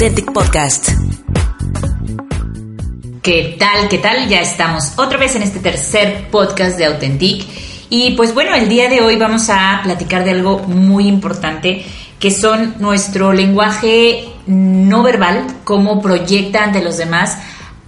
[0.00, 0.88] Authentic Podcast.
[3.22, 3.86] ¿Qué tal?
[3.90, 4.30] ¿Qué tal?
[4.30, 7.44] Ya estamos otra vez en este tercer podcast de Authentic.
[7.90, 11.84] Y pues bueno, el día de hoy vamos a platicar de algo muy importante
[12.18, 17.36] que son nuestro lenguaje no verbal, cómo proyecta ante los demás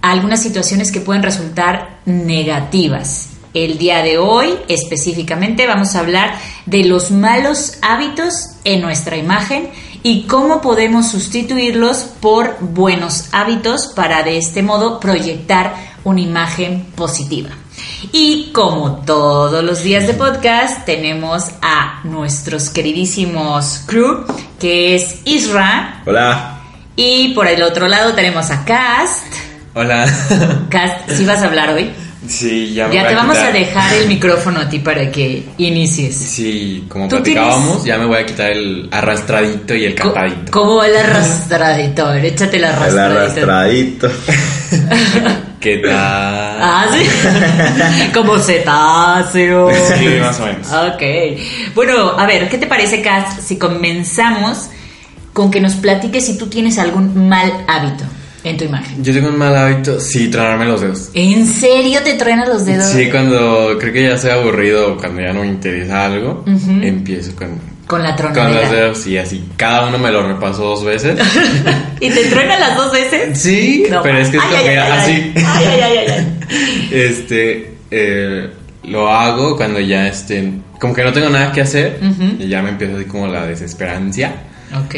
[0.03, 3.29] algunas situaciones que pueden resultar negativas.
[3.55, 6.35] El día de hoy específicamente vamos a hablar
[6.67, 9.71] de los malos hábitos en nuestra imagen
[10.03, 17.49] y cómo podemos sustituirlos por buenos hábitos para de este modo proyectar una imagen positiva.
[18.11, 24.25] Y como todos los días de podcast, tenemos a nuestros queridísimos crew,
[24.59, 26.03] que es Isra.
[26.05, 26.59] Hola.
[26.95, 29.25] Y por el otro lado tenemos a Cast.
[29.73, 30.05] Hola.
[30.69, 31.91] Cast, ¿sí vas a hablar hoy?
[32.27, 35.09] Sí, ya me Ya voy te a vamos a dejar el micrófono a ti para
[35.11, 36.15] que inicies.
[36.15, 40.51] Sí, como ¿Tú platicábamos, tienes- ya me voy a quitar el arrastradito y el capadito.
[40.51, 42.05] ¿Cómo va el arrastradito?
[42.05, 44.07] A ver, échate el El arrastradito.
[44.07, 44.11] arrastradito.
[45.59, 45.91] ¿Qué tal?
[45.95, 48.09] Ah, sí.
[48.13, 49.69] Como cetáceo.
[49.97, 50.67] Sí, más o menos.
[50.67, 51.03] Ok.
[51.75, 54.69] Bueno, a ver, ¿qué te parece, Cass, si comenzamos
[55.31, 58.03] con que nos platiques si tú tienes algún mal hábito
[58.43, 59.03] en tu imagen?
[59.03, 61.09] Yo tengo un mal hábito, sí, tronarme los dedos.
[61.13, 62.85] ¿En serio te truenas los dedos?
[62.85, 67.35] Sí, cuando creo que ya estoy aburrido o cuando ya no me interesa algo, empiezo
[67.35, 68.69] con, Con la con los tronadera.
[68.69, 69.43] dedos y así.
[69.57, 71.17] Cada uno me lo repaso dos veces.
[71.99, 73.39] ¿Y te truenas las dos veces?
[73.39, 75.33] Sí, No, pero es que es ay, como ay, así.
[75.35, 76.39] Ay, ay, ay, ay, ay.
[76.91, 78.49] Este, eh,
[78.83, 81.99] lo hago cuando ya este, como que no tengo nada que hacer
[82.39, 84.33] y ya me empiezo así como la desesperancia.
[84.85, 84.95] Ok.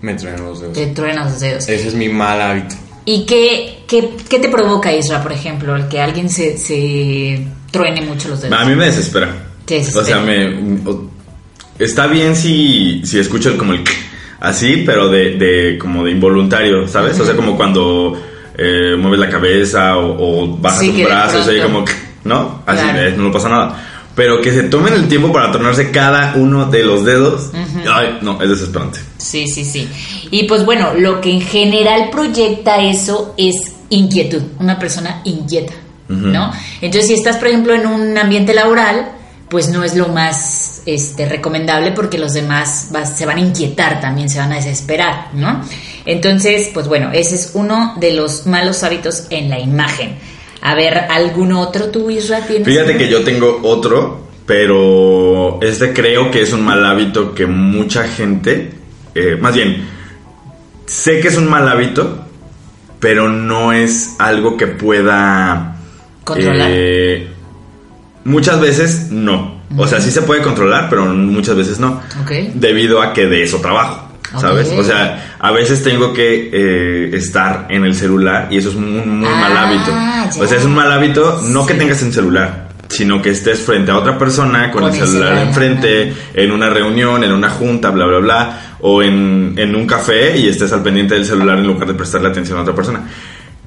[0.00, 0.74] Me truenan los dedos.
[0.74, 1.68] Te truenas los dedos.
[1.68, 2.74] Ese es mi mal hábito.
[3.06, 8.00] ¿Y qué, qué, qué te provoca, Isra, por ejemplo, el que alguien se, se truene
[8.02, 8.58] mucho los dedos?
[8.60, 9.32] A mí me desespera.
[9.64, 10.02] Te desespera.
[10.02, 10.54] O sea, me.
[11.78, 13.84] está bien si, si escucho el, como el.
[14.40, 17.18] Así, pero de, de como de involuntario, ¿sabes?
[17.18, 18.20] O sea, como cuando
[18.58, 21.84] eh, mueves la cabeza o, o bajas Sí, tus brazos, oye, como.
[22.24, 22.62] ¿No?
[22.66, 22.98] Así, Claro.
[23.08, 23.95] eh, no pasa nada.
[24.16, 27.50] Pero que se tomen el tiempo para tornarse cada uno de los dedos.
[27.92, 28.98] Ay, no, es desesperante.
[29.18, 29.88] Sí, sí, sí.
[30.32, 33.54] Y pues bueno, lo que en general proyecta eso es
[33.90, 35.74] inquietud, una persona inquieta,
[36.08, 36.50] ¿no?
[36.80, 39.12] Entonces, si estás, por ejemplo, en un ambiente laboral,
[39.48, 44.00] pues no es lo más este, recomendable porque los demás va- se van a inquietar
[44.00, 45.60] también, se van a desesperar, ¿no?
[46.06, 50.16] Entonces, pues bueno, ese es uno de los malos hábitos en la imagen.
[50.66, 52.66] A ver, ¿algún otro tú, Isra, tienes?
[52.66, 58.02] Fíjate que yo tengo otro, pero este creo que es un mal hábito que mucha
[58.08, 58.72] gente,
[59.14, 59.86] eh, más bien,
[60.84, 62.18] sé que es un mal hábito,
[62.98, 65.76] pero no es algo que pueda...
[66.24, 66.68] Controlar.
[66.72, 67.28] eh,
[68.24, 69.60] muchas veces no.
[69.76, 72.02] O sea, sí se puede controlar, pero muchas veces no.
[72.54, 74.05] Debido a que de eso trabajo.
[74.40, 74.68] ¿Sabes?
[74.70, 79.20] O sea, a veces tengo que eh, estar en el celular y eso es un
[79.20, 79.90] muy Ah, mal hábito.
[79.90, 80.30] ya.
[80.40, 83.90] O sea, es un mal hábito no que tengas en celular, sino que estés frente
[83.92, 87.50] a otra persona con, Con el el celular celular, enfrente, en una reunión, en una
[87.50, 91.58] junta, bla, bla, bla, o en, en un café y estés al pendiente del celular
[91.58, 93.02] en lugar de prestarle atención a otra persona.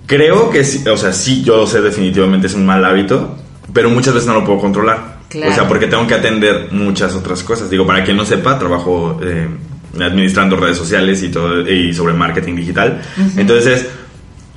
[0.05, 3.35] Creo que sí, o sea, sí, yo lo sé definitivamente es un mal hábito,
[3.73, 5.19] pero muchas veces no lo puedo controlar.
[5.29, 5.51] Claro.
[5.51, 7.69] O sea, porque tengo que atender muchas otras cosas.
[7.69, 9.47] Digo, para quien no sepa, trabajo eh,
[9.95, 13.01] administrando redes sociales y todo y sobre marketing digital.
[13.37, 13.87] Entonces,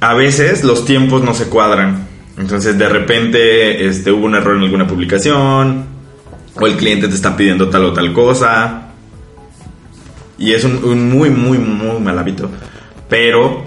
[0.01, 2.09] a veces los tiempos no se cuadran.
[2.39, 5.87] Entonces, de repente, este, hubo un error en alguna publicación
[6.55, 8.89] o el cliente te está pidiendo tal o tal cosa.
[10.39, 12.51] Y es un, un muy, muy, muy mal hábito.
[13.09, 13.65] Pero,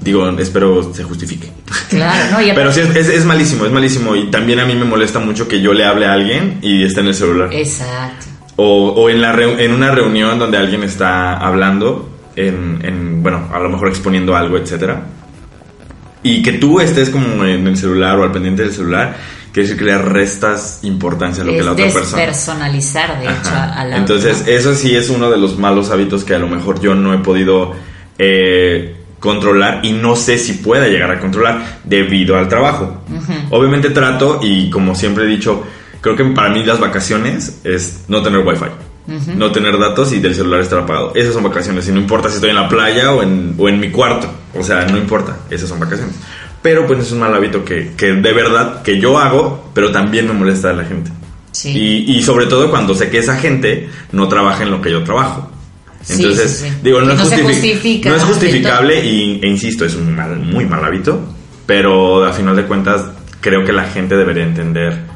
[0.00, 1.50] digo, espero se justifique.
[1.90, 2.40] Claro, ¿no?
[2.40, 4.16] Y Pero sí, es, es, es malísimo, es malísimo.
[4.16, 7.00] Y también a mí me molesta mucho que yo le hable a alguien y esté
[7.00, 7.50] en el celular.
[7.52, 8.27] Exacto.
[8.60, 13.60] O, o en, la en una reunión donde alguien está hablando, en, en, bueno, a
[13.60, 15.02] lo mejor exponiendo algo, etcétera.
[16.24, 19.16] Y que tú estés como en el celular o al pendiente del celular,
[19.52, 22.22] quiere decir que le restas importancia a lo que la otra persona.
[22.22, 24.52] despersonalizar, de hecho, a la Entonces, otra.
[24.52, 27.18] eso sí es uno de los malos hábitos que a lo mejor yo no he
[27.18, 27.74] podido
[28.18, 33.02] eh, controlar y no sé si pueda llegar a controlar debido al trabajo.
[33.50, 35.64] Obviamente trato y como siempre he dicho,
[36.00, 38.66] creo que para mí las vacaciones es no tener wifi.
[39.36, 41.12] No tener datos y del celular estar apagado.
[41.14, 43.80] Esas son vacaciones y no importa si estoy en la playa o en, o en
[43.80, 44.30] mi cuarto.
[44.54, 45.34] O sea, no importa.
[45.48, 46.14] Esas son vacaciones.
[46.60, 50.26] Pero pues es un mal hábito que, que de verdad que yo hago, pero también
[50.28, 51.10] me molesta a la gente.
[51.52, 51.70] Sí.
[52.06, 55.02] Y, y sobre todo cuando sé que esa gente no trabaja en lo que yo
[55.04, 55.50] trabajo.
[56.06, 56.74] Entonces, sí, sí.
[56.82, 60.14] digo, no, es, no se justifi- justifica, no es justificable y, e insisto, es un
[60.14, 61.18] mal- muy mal hábito,
[61.64, 63.04] pero a final de cuentas
[63.40, 65.07] creo que la gente debería entender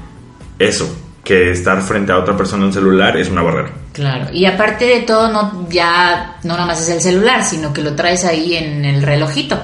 [0.58, 0.98] eso.
[1.24, 3.70] que estar frente a otra persona en un celular es una barrera.
[3.92, 7.80] Claro, y aparte de todo, no, ya no nada más es el celular, sino que
[7.80, 9.56] lo traes ahí en el relojito.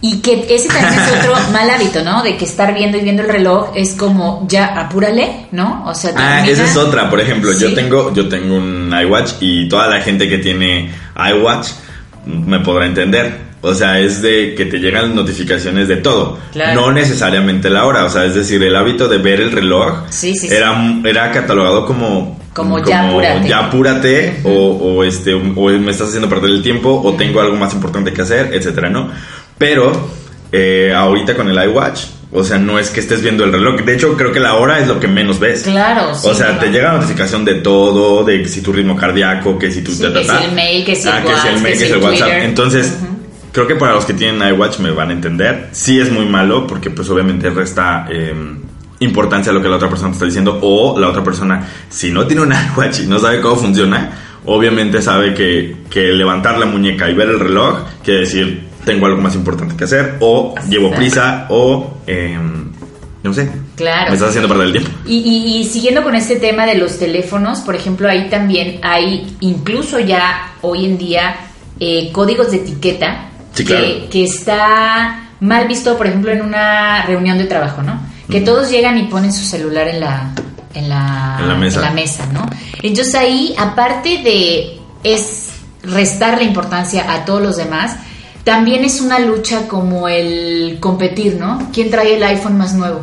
[0.00, 2.22] Y que ese también es otro mal hábito, ¿no?
[2.22, 5.84] De que estar viendo y viendo el reloj es como, ya, apúrale, ¿no?
[5.86, 9.32] O sea, Ah, termina- esa es otra, por ejemplo, yo tengo yo tengo un iWatch
[9.40, 11.68] y toda la gente que tiene iWatch
[12.24, 13.51] me podrá entender.
[13.64, 16.80] O sea, es de que te llegan notificaciones de todo, Claro.
[16.80, 20.34] no necesariamente la hora, o sea, es decir, el hábito de ver el reloj Sí,
[20.34, 20.54] sí, sí.
[20.54, 20.74] era
[21.04, 23.48] era catalogado como Como ya apúrate.
[23.48, 25.40] ya apúrate, o, o, este o
[25.78, 29.10] me estás haciendo perder el tiempo o tengo algo más importante que hacer, etcétera, ¿no?
[29.58, 29.92] Pero
[30.50, 32.00] eh, ahorita con el iWatch,
[32.32, 34.80] o sea, no es que estés viendo el reloj, de hecho creo que la hora
[34.80, 35.62] es lo que menos ves.
[35.62, 36.26] Claro, sí.
[36.28, 39.92] O sea, te llega notificación de todo, de si tu ritmo cardíaco, que si tu...
[39.92, 41.62] Sí, ta, ta, que si el mail, que si el Ah, que si WhatsApp, el
[41.62, 42.28] mail, que que si el WhatsApp.
[42.42, 42.96] Entonces,
[43.52, 45.68] creo que para los que tienen iWatch me van a entender.
[45.72, 48.34] Sí es muy malo porque pues obviamente resta eh,
[49.00, 52.10] importancia a lo que la otra persona te está diciendo o la otra persona, si
[52.10, 54.10] no tiene un iWatch y no sabe cómo funciona,
[54.46, 59.20] obviamente sabe que, que levantar la muñeca y ver el reloj quiere decir tengo algo
[59.20, 61.98] más importante que hacer o llevo prisa o...
[62.06, 62.36] eh,
[63.22, 63.48] no sé.
[63.76, 64.08] Claro.
[64.10, 64.90] Me estás haciendo perder el tiempo.
[65.06, 69.36] Y, y- y siguiendo con este tema de los teléfonos, por ejemplo, ahí también hay
[69.38, 71.36] incluso ya hoy en día
[71.78, 73.88] eh, códigos de etiqueta Sí, que, claro.
[74.10, 78.00] que está mal visto, por ejemplo, en una reunión de trabajo, ¿no?
[78.30, 80.30] Que todos llegan y ponen su celular en la,
[80.74, 81.76] en la, En la mesa.
[81.80, 82.48] en la mesa, ¿no?
[82.82, 85.48] Entonces ahí, aparte de es
[85.82, 87.96] restarle importancia a todos los demás,
[88.44, 91.68] también es una lucha como el competir, ¿no?
[91.72, 93.00] ¿Quién trae el iPhone más nuevo?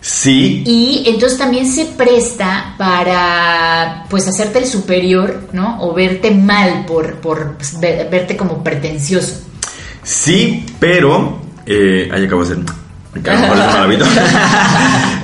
[0.00, 5.78] Sí, Y entonces también se presta para pues hacerte el superior, ¿no?
[5.82, 9.40] O verte mal por, por pues, ve- verte como pretencioso.
[10.06, 11.40] Sí, pero.
[11.66, 12.64] Eh, ahí acabo de hacer.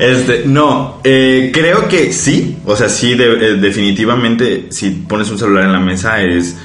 [0.01, 2.57] Este, no, eh, creo que sí.
[2.67, 6.57] O sea, sí, de- eh, definitivamente, si pones un celular en la mesa es.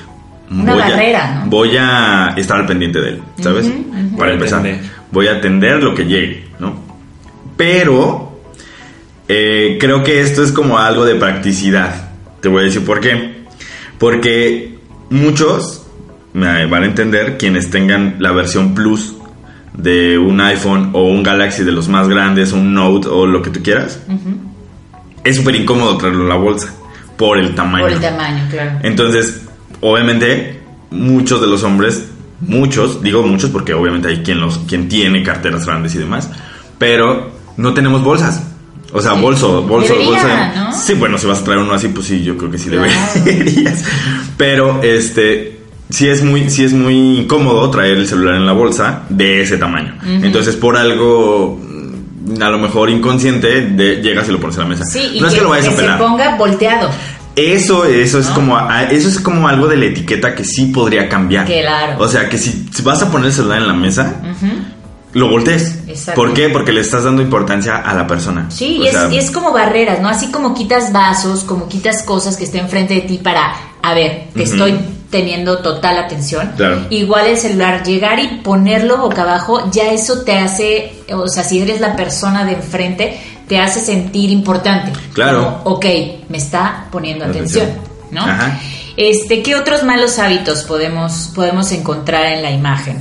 [0.50, 1.50] Una voy a- barrera, ¿no?
[1.52, 3.68] Voy a estar al pendiente de él, ¿sabes?
[3.68, 4.80] Para Voy a empezar.
[5.12, 6.74] Voy a atender lo que llegue, ¿no?
[7.56, 8.40] Pero.
[9.28, 12.10] eh, creo que esto es como algo de practicidad.
[12.42, 13.44] Te voy a decir por qué.
[14.00, 14.78] Porque
[15.10, 15.77] muchos
[16.38, 19.16] me van a entender quienes tengan la versión Plus
[19.74, 23.50] de un iPhone o un Galaxy de los más grandes, un Note o lo que
[23.50, 24.00] tú quieras.
[25.24, 26.74] Es súper incómodo traerlo en la bolsa
[27.18, 27.86] por el tamaño.
[27.86, 28.80] Por el tamaño, claro.
[28.84, 29.45] Entonces,
[29.81, 30.62] obviamente,
[30.92, 32.07] muchos de los hombres,
[32.40, 36.30] muchos, digo muchos porque obviamente hay quien, los, quien tiene carteras grandes y demás,
[36.78, 38.44] pero no tenemos bolsas.
[38.94, 40.51] O sea, bolso, bolso, Debería, bolsa.
[40.56, 40.74] ¿no?
[40.74, 42.88] Sí, bueno, si vas a traer uno así, pues sí, yo creo que sí Claro.
[43.25, 43.83] deberías.
[44.38, 45.56] Pero, este,
[45.89, 49.57] sí es muy, sí es muy incómodo traer el celular en la bolsa de ese
[49.57, 49.95] tamaño.
[50.06, 54.69] Entonces, por algo, mm, a lo mejor inconsciente, de, llegas y lo pones en la
[54.69, 54.84] mesa.
[54.86, 55.98] Sí, y no es que lo vayas a se pelar.
[56.00, 56.89] ponga volteado.
[57.36, 58.34] Eso, eso es ¿No?
[58.36, 61.45] como a- eso es como algo de la etiqueta que sí podría cambiar.
[61.45, 61.98] Claro.
[62.00, 64.16] O sea, que si, si vas a poner el celular en la mesa,
[65.13, 65.80] lo voltees.
[65.88, 66.19] Exacto.
[66.19, 66.50] ¿Por qué?
[66.50, 68.48] Porque le estás dando importancia a la persona.
[68.50, 70.10] Sí, y es, sea, y es como barreras, ¿no?
[70.10, 74.30] Así como quitas vasos, como quitas cosas que estén enfrente de ti para, a ver,
[74.33, 74.76] te estoy
[75.09, 76.52] teniendo total atención.
[76.57, 76.85] Claro.
[76.90, 81.61] Igual el celular, llegar y ponerlo boca abajo, ya eso te hace, o sea, si
[81.61, 84.92] eres la persona de enfrente, te hace sentir importante.
[85.14, 85.61] Claro.
[85.64, 85.85] Como, ok,
[86.30, 87.87] me está poniendo atención, Atención.
[88.11, 88.21] ¿no?
[88.21, 88.59] Ajá.
[88.97, 92.97] Este, ¿qué otros malos hábitos podemos, podemos encontrar en la imagen?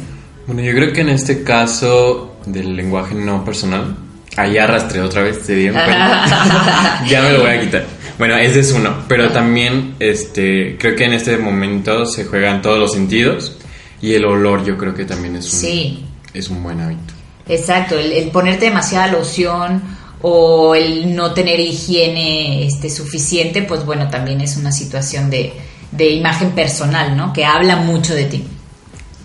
[0.46, 3.96] Bueno, yo creo que en este caso del lenguaje no personal,
[4.36, 7.02] ahí arrastré otra vez, se dieron cuenta.
[7.08, 7.95] ya me lo voy a quitar.
[8.18, 12.78] Bueno, ese es uno, pero también este, creo que en este momento se juegan todos
[12.78, 13.56] los sentidos
[14.00, 16.04] y el olor yo creo que también es un, Sí.
[16.32, 17.12] es un buen hábito.
[17.48, 19.82] Exacto, el, el ponerte demasiada loción
[20.22, 25.52] o el no tener higiene este, suficiente, pues bueno, también es una situación de,
[25.92, 27.32] de imagen personal, ¿no?
[27.32, 28.44] Que habla mucho de ti.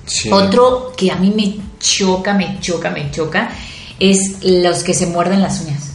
[0.06, 0.30] Sí.
[0.32, 3.52] Otro que a mí me choca, me choca, me choca,
[4.00, 5.92] es los que se muerden las uñas.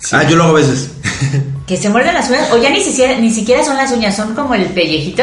[0.00, 0.08] Sí.
[0.12, 0.90] Ah, yo lo hago a veces.
[1.70, 4.34] Que se muerden las uñas, o ya ni siquiera, ni siquiera son las uñas, son
[4.34, 5.22] como el pellejito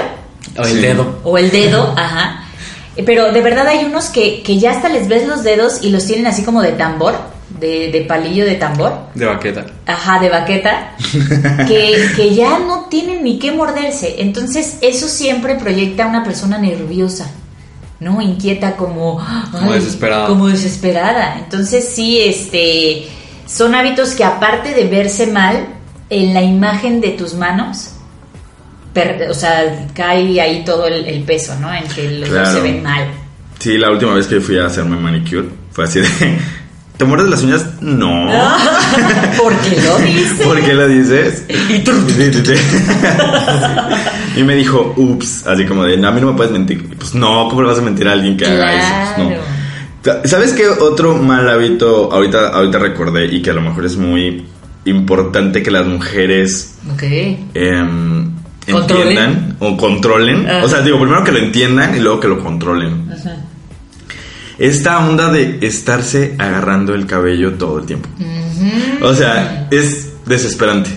[0.58, 0.80] O el Sí.
[0.80, 1.20] dedo.
[1.26, 2.46] o el dedo, ajá.
[2.96, 5.90] Eh, Pero de verdad hay unos que, que ya hasta les ves los dedos y
[5.90, 7.16] los tienen así como de tambor,
[7.60, 8.94] de, de palillo de tambor.
[9.14, 9.66] De baqueta.
[9.88, 10.96] Ajá, de baqueta,
[11.68, 14.16] que, que ya no tienen ni qué morderse.
[14.20, 17.30] Entonces, eso siempre proyecta a una persona nerviosa,
[18.00, 18.22] ¿no?
[18.22, 19.20] Inquieta, como.
[19.52, 20.28] Como desesperada.
[20.28, 21.36] Como desesperada.
[21.40, 23.06] Entonces, sí, este.
[23.46, 25.68] Son hábitos que, aparte de verse mal
[26.10, 27.92] en la imagen de tus manos,
[28.94, 31.74] per- o sea, cae ahí todo el, el peso, ¿no?
[31.74, 32.52] En que los dos Claro.
[32.54, 33.08] se ven mal.
[33.60, 36.08] Sí, la última vez que fui a hacerme manicure fue así de.
[36.98, 37.64] ¿Te muerdes las uñas?
[37.80, 38.28] No.
[39.38, 40.40] ¿Por qué lo dices?
[40.48, 41.44] ¿Por qué lo dices?
[44.36, 46.96] Y me dijo, ups, así como de, no, a mí no me puedes mentir.
[46.98, 48.94] Pues no, ¿cómo le vas a mentir a alguien que haga eso?
[49.16, 49.42] Pues, Claro.
[50.24, 50.28] no.
[50.30, 54.46] ¿Sabes qué otro mal hábito ahorita, ahorita recordé y que a lo mejor es muy
[54.88, 56.76] importante que las mujeres
[57.54, 58.32] em,
[58.70, 59.08] Controlen.
[59.08, 60.48] entiendan o controlen?
[60.50, 60.64] Ajá.
[60.66, 63.08] O sea, digo, primero que lo entiendan y luego que lo controlen.
[64.60, 68.10] Esta onda de estarse agarrando el cabello todo el tiempo.
[69.02, 70.90] O sea, es desesperante.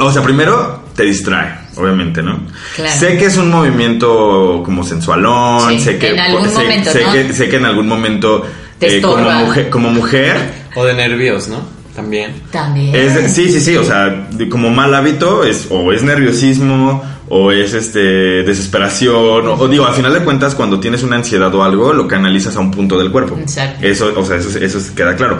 [0.00, 2.40] O sea, primero te distrae, obviamente, ¿no?
[2.76, 2.90] Claro.
[2.98, 7.04] Sé que es un movimiento como sensualón, Sí, sé que en algún sé, momento, sé
[7.04, 7.12] ¿no?
[7.12, 8.46] que sé que en algún momento
[8.78, 9.38] Te eh, como estorba.
[9.40, 10.36] mujer, como mujer
[10.76, 11.62] O de nervios, ¿no?
[11.94, 12.32] También.
[12.50, 12.94] También.
[12.94, 17.52] es, sí, sí, sí, o sea, de- como mal hábito es o es nerviosismo o
[17.52, 21.62] es este desesperación o, o digo, al final de cuentas cuando tienes una ansiedad o
[21.62, 23.36] algo lo canalizas a un punto del cuerpo.
[23.38, 23.86] Exacto.
[23.86, 25.38] Eso, o sea, eso, eso queda claro.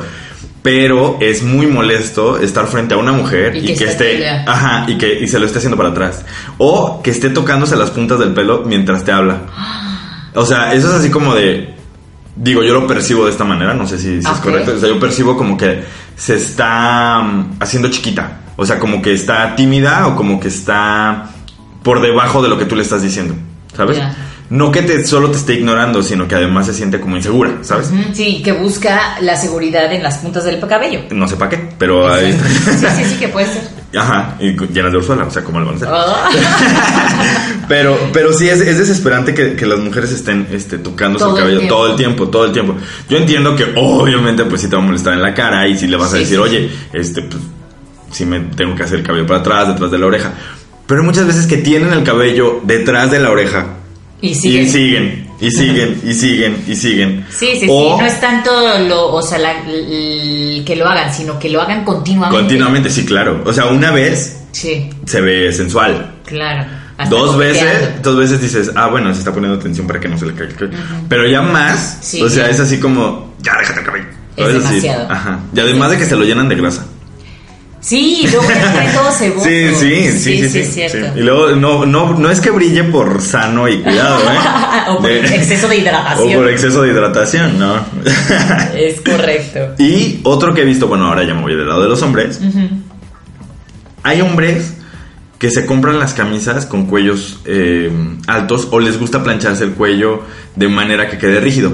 [0.62, 4.84] Pero es muy molesto estar frente a una mujer Y y, que que, esté ajá,
[4.88, 6.24] y que y se lo esté haciendo para atrás
[6.58, 9.40] o que esté tocándose las puntas del pelo mientras te habla.
[10.34, 11.74] O sea, eso es así como de
[12.34, 14.72] Digo, yo lo percibo de esta manera, no sé si, es correcto.
[14.74, 15.82] O sea, yo percibo como que
[16.16, 18.40] se está mm, haciendo chiquita.
[18.56, 21.30] O sea, como que está tímida o como que está
[21.82, 23.34] por debajo de lo que tú le estás diciendo.
[23.76, 23.98] ¿Sabes?
[24.50, 27.90] No que te, solo te esté ignorando, sino que además se siente como insegura, ¿sabes?
[28.12, 31.04] Sí, que busca la seguridad en las puntas del cabello.
[31.10, 32.32] No sé para qué, pero ahí.
[32.32, 33.81] Sí, sí, sí, que puede ser.
[33.94, 35.88] Ajá, y llenas de ursuela, o sea, ¿cómo lo van a hacer?
[35.90, 36.30] Ah.
[37.68, 41.44] Pero, pero sí es, es desesperante que, que las mujeres estén este, tocándose Todo el
[41.44, 42.74] el cabello todo el tiempo, todo el tiempo.
[43.08, 45.86] Yo entiendo que obviamente pues sí te va a molestar en la cara y si
[45.86, 47.42] le vas a decir, sí, oye, este, pues
[48.10, 50.34] sí me tengo que hacer el cabello para atrás, detrás de la oreja.
[50.86, 53.66] Pero hay muchas veces que tienen el cabello detrás de la oreja
[54.20, 57.26] y siguen, y siguen, y siguen, y siguen.
[57.30, 58.02] Sí, sí, O sí.
[58.02, 58.50] No es tanto
[58.88, 62.36] lo, o sea, la- que lo hagan, sino que lo hagan continuamente.
[62.36, 63.42] Continuamente, sí, claro.
[63.44, 66.14] O sea, una vez Sí, se ve sensual.
[66.24, 66.64] claro.
[67.10, 70.26] Dos veces, dos veces dices, ah, bueno, se está poniendo atención para que no se
[70.26, 70.78] le caiga el cabello.
[71.08, 74.06] Pero ya más, Sí, o sea, es así como, ya déjate el cabello.
[74.36, 75.10] Es demasiado.
[75.10, 75.40] Ajá.
[75.54, 76.86] Y además de que se lo llenan de grasa.
[77.84, 79.44] Sí, luego ya trae todo ceboso.
[79.44, 80.98] Sí, sí, sí, sí, sí, es cierto.
[81.14, 81.18] sí.
[81.18, 84.38] Y luego no, no, no es que brille por sano y cuidado, ¿eh?
[84.88, 86.32] o por De- exceso de O hidratación.
[86.34, 87.84] por exceso de hidratación, ¿no?
[88.76, 89.74] Es correcto.
[89.82, 92.40] y otro que he visto, bueno, ahora ya me voy del lado de los hombres.
[94.04, 94.74] Hay hombres
[95.38, 97.90] que se compran las camisas con cuellos eh,
[98.28, 100.22] altos o les gusta plancharse el cuello
[100.54, 101.72] de manera que quede rígido.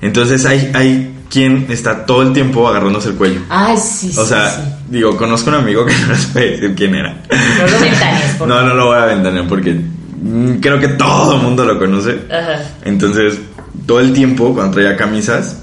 [0.00, 3.40] Entonces hay, hay quien está todo el tiempo agarrándose el cuello.
[3.48, 4.18] Ay, sí, sí.
[4.18, 4.62] O sea, sí.
[4.88, 7.22] digo, conozco un amigo que no les voy a decir quién era.
[7.58, 11.36] No lo ventanes, por No, no lo voy a ventanear porque mm, creo que todo
[11.36, 12.18] el mundo lo conoce.
[12.30, 12.62] Ajá.
[12.84, 13.38] Entonces,
[13.86, 15.58] todo el tiempo, cuando traía camisas,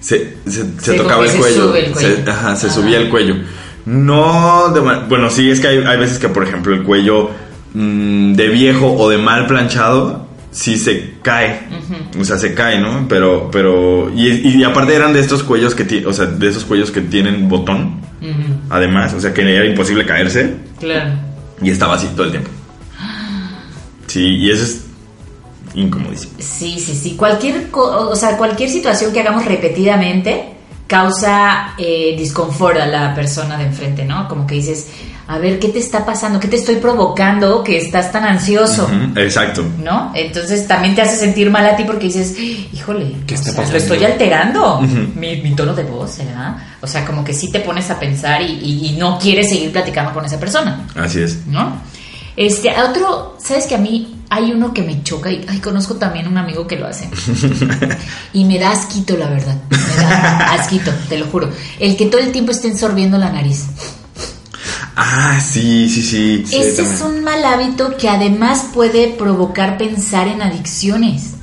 [0.00, 1.74] se, se, tocaba el cuello.
[1.74, 2.16] el cuello.
[2.24, 2.76] Se, ajá, se Ajá.
[2.76, 3.36] subía el cuello.
[3.86, 7.30] No, de bueno, sí, es que hay, hay veces que, por ejemplo, el cuello
[7.72, 11.60] mm, de viejo o de mal planchado, sí se cae.
[12.20, 13.06] O sea, se cae, ¿no?
[13.08, 16.64] Pero, pero, y, y aparte eran de estos cuellos que, ti- o sea, de esos
[16.64, 18.00] cuellos que tienen botón,
[18.70, 20.54] además, o sea, que era imposible caerse.
[20.78, 21.10] Claro.
[21.60, 22.50] Y estaba así todo el tiempo.
[24.06, 24.84] Sí, y eso es
[25.74, 26.32] incomodísimo.
[26.38, 27.16] Sí, sí, sí.
[27.16, 30.55] Cualquier, o sea, cualquier situación que hagamos repetidamente
[30.86, 34.28] causa eh, disconfort a la persona de enfrente, ¿no?
[34.28, 34.88] Como que dices,
[35.28, 36.38] a ver, ¿qué te está pasando?
[36.38, 38.88] ¿Qué te estoy provocando que estás tan ansioso?
[39.16, 39.64] Exacto.
[39.82, 40.12] ¿No?
[40.14, 42.36] Entonces también te hace sentir mal a ti porque dices,
[42.72, 43.72] híjole, ¿Qué está sea, pasando?
[43.72, 44.80] lo estoy alterando,
[45.16, 46.56] mi, mi tono de voz, ¿verdad?
[46.80, 49.72] O sea, como que sí te pones a pensar y, y- y no quieres seguir
[49.72, 50.86] platicando con esa persona.
[50.94, 51.44] Así es.
[51.46, 51.80] ¿no?
[52.36, 55.94] Este, a otro, ¿sabes que a mí hay uno que me choca y ay, conozco
[55.94, 57.08] también un amigo que lo hace?
[58.32, 59.56] y me da asquito, la verdad.
[59.70, 61.50] Me da asquito, te lo juro.
[61.78, 63.66] El que todo el tiempo esté ensorbiendo la nariz.
[64.96, 66.44] Ah, sí, sí, sí.
[66.46, 66.94] sí, Ese también.
[66.94, 71.34] es un mal hábito que además puede provocar pensar en adicciones.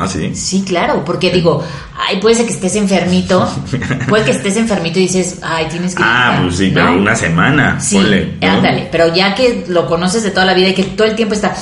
[0.00, 0.32] Ah, sí.
[0.32, 1.60] Sí, claro, porque digo,
[1.96, 3.52] ay, puede ser que estés enfermito,
[4.08, 6.04] puede que estés enfermito y dices, ay, tienes que...
[6.06, 7.80] Ah, pues sí, pero una semana.
[7.80, 8.48] Sí, ponle, ¿no?
[8.48, 11.34] ándale, pero ya que lo conoces de toda la vida y que todo el tiempo
[11.34, 11.52] está...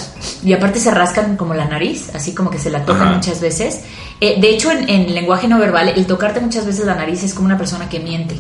[0.45, 3.15] Y aparte se rascan como la nariz, así como que se la tocan Ajá.
[3.15, 3.81] muchas veces.
[4.21, 7.33] Eh, de hecho, en, en lenguaje no verbal, el tocarte muchas veces la nariz es
[7.33, 8.37] como una persona que miente.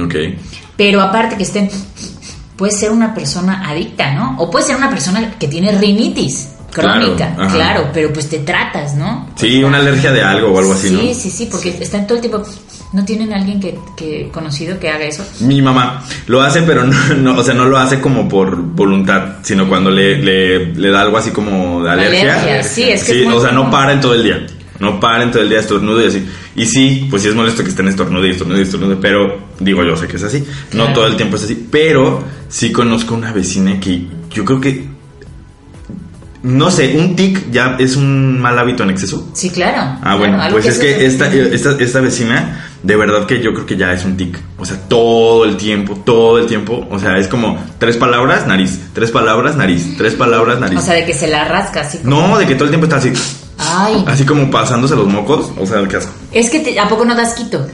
[0.00, 0.14] Ok.
[0.76, 1.68] Pero aparte que estén...
[2.54, 4.36] Puede ser una persona adicta, ¿no?
[4.38, 9.28] O puede ser una persona que tiene rinitis crónica, Claro, pero pues te tratas, ¿no?
[9.36, 11.14] Sí, una alergia de algo o algo así, sí, ¿no?
[11.14, 12.42] Sí, sí, porque están todo el tiempo...
[12.92, 15.24] ¿No tienen alguien que, que conocido que haga eso?
[15.40, 19.36] Mi mamá lo hace, pero no, no, o sea, no lo hace como por voluntad,
[19.42, 22.34] sino cuando le, le, le da algo así como de alergia.
[22.34, 24.44] Alergia, sí, es que Sí, es muy o sea, no para en todo el día.
[24.80, 26.26] No para en todo el día estornudo y así.
[26.56, 29.84] Y sí, pues sí es molesto que estén estornude y estornude y estornude, pero digo
[29.84, 30.44] yo sé que es así.
[30.72, 34.88] No todo el tiempo es así, pero sí conozco una vecina que yo creo que
[36.42, 39.28] no sé, un tic ya es un mal hábito en exceso.
[39.34, 39.98] Sí, claro.
[40.02, 43.76] Ah, bueno, pues es que esta, esta, esta vecina, de verdad que yo creo que
[43.76, 44.38] ya es un tic.
[44.58, 46.86] O sea, todo el tiempo, todo el tiempo.
[46.90, 48.78] O sea, es como tres palabras, nariz.
[48.94, 49.96] Tres palabras, nariz.
[49.98, 50.78] Tres palabras, nariz.
[50.78, 51.98] O sea, de que se la rasca así.
[51.98, 53.12] como- no, de que todo el tiempo está así.
[53.58, 55.50] Ay, Así como pasándose los mocos.
[55.58, 56.12] O sea, qué asco.
[56.32, 57.66] es que te- a poco no das quito.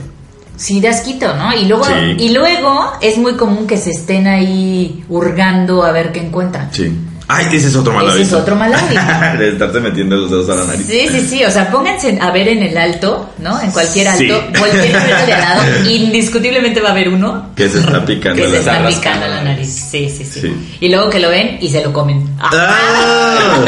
[0.56, 1.54] Sí, das quito, ¿no?
[1.54, 2.16] Y luego, Sí.
[2.18, 6.70] y luego es muy común que se estén ahí hurgando a ver qué encuentran.
[6.72, 6.96] Sí.
[7.28, 8.38] Ay, ese es otro mal Ese es hábito.
[8.38, 9.38] otro mal hábito.
[9.38, 10.86] de estarse metiendo los dedos a la nariz.
[10.86, 13.60] Sí, sí, sí, o sea, pónganse a ver en el alto, ¿no?
[13.60, 14.22] En cualquier alto,
[14.54, 14.62] Sí.
[14.62, 14.94] al de
[15.34, 18.78] al lado, indiscutiblemente va a haber uno Que se está picando que se la está
[18.78, 19.68] rascando picando la la nariz.
[19.90, 20.76] Sí, sí, sí, Sí.
[20.80, 22.28] Y luego que lo ven y se lo comen.
[22.38, 23.58] ¡Ah!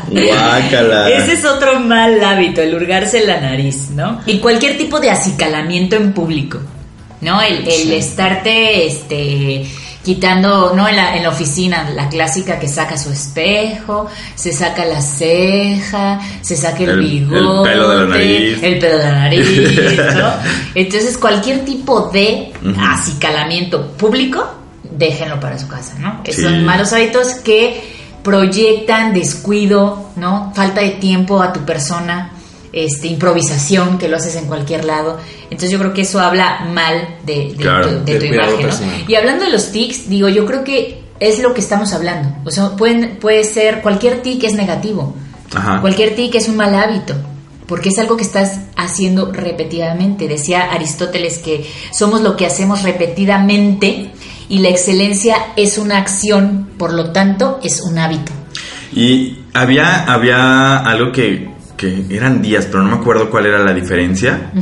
[0.10, 1.10] Guácala.
[1.10, 4.20] Ese es otro mal hábito, el hurgarse la nariz, ¿no?
[4.26, 6.58] Y cualquier tipo de acicalamiento en público,
[7.20, 7.40] ¿no?
[7.42, 9.66] El, el estarte, este
[10.04, 10.88] quitando, ¿no?
[10.88, 16.18] En la, en la oficina, la clásica que saca su espejo, se saca la ceja,
[16.40, 18.62] se saca el, El- el bigote, pelo de la nariz.
[18.62, 19.46] el pelo de la nariz,
[20.16, 20.32] ¿no?
[20.74, 24.44] Entonces, cualquier tipo de acicalamiento público,
[24.90, 26.22] déjenlo para su casa, ¿no?
[26.22, 26.42] Que Sí.
[26.42, 30.52] son malos hábitos que proyectan descuido, ¿no?
[30.54, 32.32] Falta de tiempo a tu persona,
[32.72, 35.18] este, improvisación, que lo haces en cualquier lado.
[35.44, 38.68] Entonces yo creo que eso habla mal de, de Claro, tu, de imagen.
[39.08, 42.34] Y hablando de los tics, digo, yo creo que es lo que estamos hablando.
[42.44, 45.14] O sea, pueden, puede ser, cualquier tic es negativo.
[45.54, 45.80] Ajá.
[45.80, 47.14] Cualquier tic es un mal hábito,
[47.66, 50.28] porque es algo que estás haciendo repetidamente.
[50.28, 54.12] Decía Aristóteles que somos lo que hacemos repetidamente
[54.48, 58.32] y la excelencia es una acción, por lo tanto es un hábito.
[58.92, 61.48] Y había, había algo que,
[61.80, 64.52] que eran días, pero no me acuerdo cuál era la diferencia.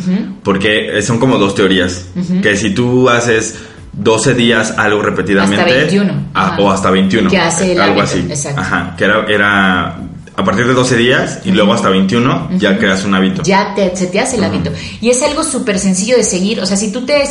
[0.44, 2.06] Porque son como dos teorías.
[2.40, 3.56] Que si tú haces
[3.92, 5.60] 12 días algo repetidamente.
[5.60, 6.12] Hasta 21.
[6.32, 6.56] ah, Ajá.
[6.60, 7.28] o hasta 21.
[7.28, 8.26] Que hace el algo hábito, así.
[8.28, 8.60] exacto.
[8.60, 8.94] Ajá.
[8.96, 9.96] Que era, era
[10.36, 13.42] a partir de 12 días y luego hasta 21 ya creas un hábito.
[13.42, 14.70] Ya te, se te hace el hábito.
[15.00, 16.60] Y es algo súper sencillo de seguir.
[16.60, 17.24] O sea, si tú te,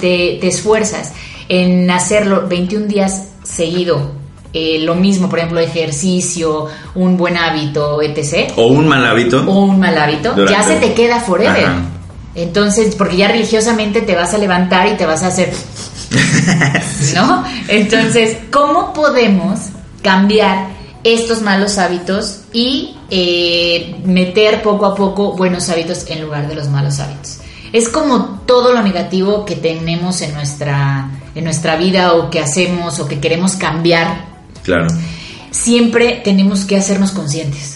[0.00, 1.12] te esfuerzas
[1.48, 4.21] en hacerlo 21 días seguido,
[4.52, 8.52] eh, lo mismo, por ejemplo, ejercicio, un buen hábito, etc.
[8.56, 9.44] O un mal hábito.
[9.46, 11.64] o un mal hábito, Durante- ya se te queda forever.
[11.64, 11.82] Ajá.
[12.34, 15.52] Entonces, porque ya religiosamente te vas a levantar y te vas a hacer...
[17.14, 17.44] ¿No?
[17.68, 19.60] Entonces, ¿cómo podemos
[20.02, 20.68] cambiar
[21.04, 26.68] estos malos hábitos y eh, meter poco a poco buenos hábitos en lugar de los
[26.68, 27.38] malos hábitos?
[27.72, 32.98] Es como todo lo negativo que tenemos en nuestra, en nuestra vida o que hacemos
[33.00, 34.31] o que queremos cambiar
[34.62, 34.88] Claro.
[35.50, 37.71] siempre tenemos que hacernos conscientes.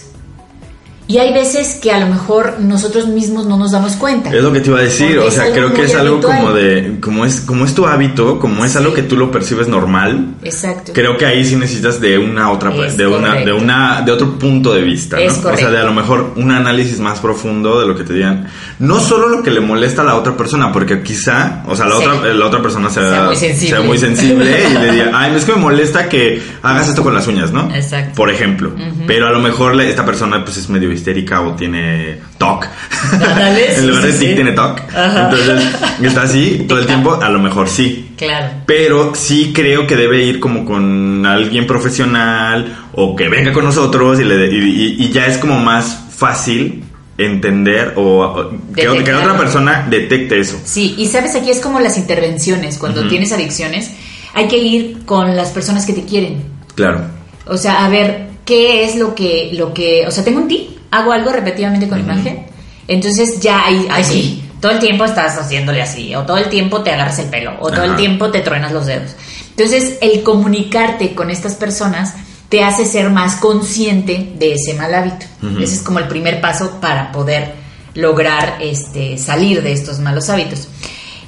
[1.09, 4.35] Y hay veces que a lo mejor nosotros mismos no nos damos cuenta.
[4.35, 6.39] Es lo que te iba a decir, o sea, creo que es algo habitual.
[6.41, 9.69] como de, como es, como es tu hábito, como es algo que tú lo percibes
[9.69, 10.93] normal, Exacto.
[10.93, 13.57] creo que ahí sí necesitas de una otra, Es de una, de correcto.
[13.57, 15.39] una, de otro punto de vista, Es ¿no?
[15.39, 15.71] O sea, correcto.
[15.71, 18.49] de a lo mejor un análisis más profundo de lo que te digan,
[18.81, 21.99] no solo lo que le molesta a la otra persona, porque quizá, o sea, la
[21.99, 22.05] Sí.
[22.05, 23.69] otra, la otra persona sea, Sea muy sensible.
[23.77, 27.15] sea muy sensible y le diga, ay, es que me molesta que hagas esto con
[27.15, 27.73] las uñas, ¿no?
[27.73, 28.15] Exacto.
[28.17, 28.73] Por ejemplo,
[29.07, 32.67] pero a lo mejor esta persona pues es medio histérica o tiene TOC.
[33.13, 34.35] En lugar de sí, tic sí.
[34.35, 34.81] tiene TOC.
[34.95, 35.63] Entonces,
[36.03, 38.11] está así todo el tiempo, a lo mejor sí.
[38.17, 38.49] Claro.
[38.67, 44.19] Pero sí creo que debe ir como con alguien profesional o que venga con nosotros
[44.21, 46.83] y, le de- y, ya es como más fácil
[47.19, 49.17] entender o, o que, Detectar.
[49.17, 50.59] otra persona detecte eso.
[50.65, 52.79] Sí, y sabes, aquí es como las intervenciones.
[52.79, 53.91] Cuando tienes adicciones,
[54.35, 56.43] hay que ir con las personas que te quieren.
[56.75, 57.01] Claro.
[57.47, 60.76] O sea, a ver, ¿qué es lo que, lo que, o sea, tengo un tip,
[60.91, 62.47] hago algo repetidamente con imagen,
[62.89, 66.83] entonces ya ahí, ahí sí, todo el tiempo estás haciéndole así, o todo el tiempo
[66.83, 69.13] te agarras el pelo, o todo el tiempo te truenas los dedos.
[69.51, 72.15] Entonces, el comunicarte con estas personas
[72.49, 75.27] te hace ser más consciente de ese mal hábito.
[75.61, 77.55] Ese es como el primer paso para poder
[77.95, 80.69] lograr este, salir de estos malos hábitos.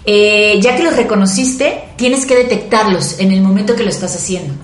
[0.04, 4.54] Eh, ya que los reconociste, tienes que detectarlos en el momento que lo estás haciendo.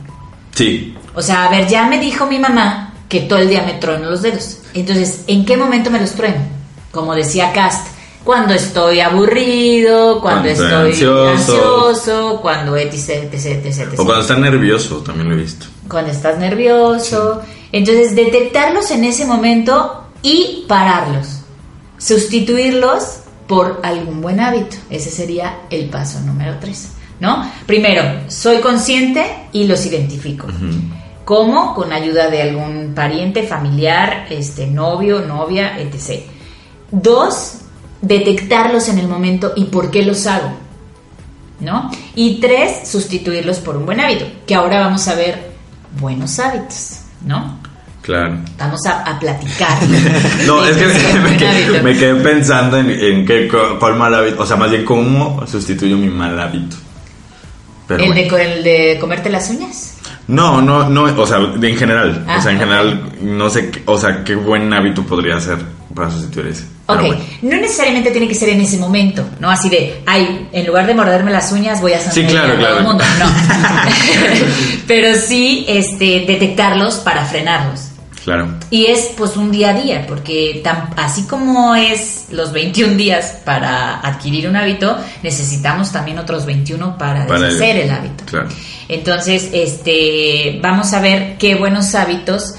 [0.54, 0.94] Sí.
[1.14, 4.10] O sea, a ver, ya me dijo mi mamá que todo el día me trueno
[4.10, 4.58] los dedos.
[4.74, 6.42] Entonces, ¿en qué momento me los trueno?
[6.90, 7.88] Como decía Cast,
[8.24, 11.28] cuando estoy aburrido, cuando, Cuando estoy ansioso.
[11.28, 13.92] ansioso, cuando etc, etc, etc.
[13.98, 15.66] O cuando está nervioso, también lo he visto.
[15.88, 17.42] Cuando estás nervioso.
[17.70, 21.40] Entonces, detectarlos en ese momento y pararlos.
[21.98, 24.76] Sustituirlos por algún buen hábito.
[24.88, 26.92] Ese sería el paso número tres.
[27.20, 27.48] ¿No?
[27.66, 30.46] Primero, soy consciente y los identifico.
[31.24, 31.74] ¿Cómo?
[31.74, 36.22] Con ayuda de algún pariente, familiar, este, novio, novia, etc.
[36.90, 37.60] Dos,
[38.02, 40.52] detectarlos en el momento y por qué los hago.
[41.60, 41.90] ¿No?
[42.14, 45.52] Y tres, sustituirlos por un buen hábito, que ahora vamos a ver
[45.98, 47.58] buenos hábitos, ¿no?
[48.02, 48.36] Claro.
[48.58, 49.78] Vamos a, platicar.
[50.46, 50.86] no, es que
[51.82, 55.96] me, quedé, pensando en, en qué, cuál mal hábito, o sea, más bien cómo sustituyo
[55.96, 56.76] mi mal hábito.
[57.88, 59.93] ¿El, de, ¿El de comerte las uñas?
[60.26, 63.98] No, no, no, o sea, en general, o sea, en ah, general, no sé, o
[63.98, 65.58] sea, qué buen hábito podría ser
[65.94, 66.64] para sustituir ese.
[66.86, 67.02] Ok,
[67.42, 69.50] no necesariamente tiene que ser en ese momento, ¿no?
[69.50, 72.74] Así de, ay, en lugar de morderme las uñas voy a sonreír sí, claro, claro.
[72.74, 73.04] todo el mundo.
[73.18, 73.26] No.
[74.86, 77.93] Pero sí, este, detectarlos para frenarlos.
[78.24, 78.48] Claro.
[78.70, 80.62] Y es pues un día a día, porque
[80.96, 87.26] así como es los 21 días para adquirir un hábito, necesitamos también otros 21 para,
[87.26, 88.24] deshacer el, hábito.
[88.24, 88.48] Claro.
[88.88, 92.54] Entonces, este, vamos a ver qué buenos hábitos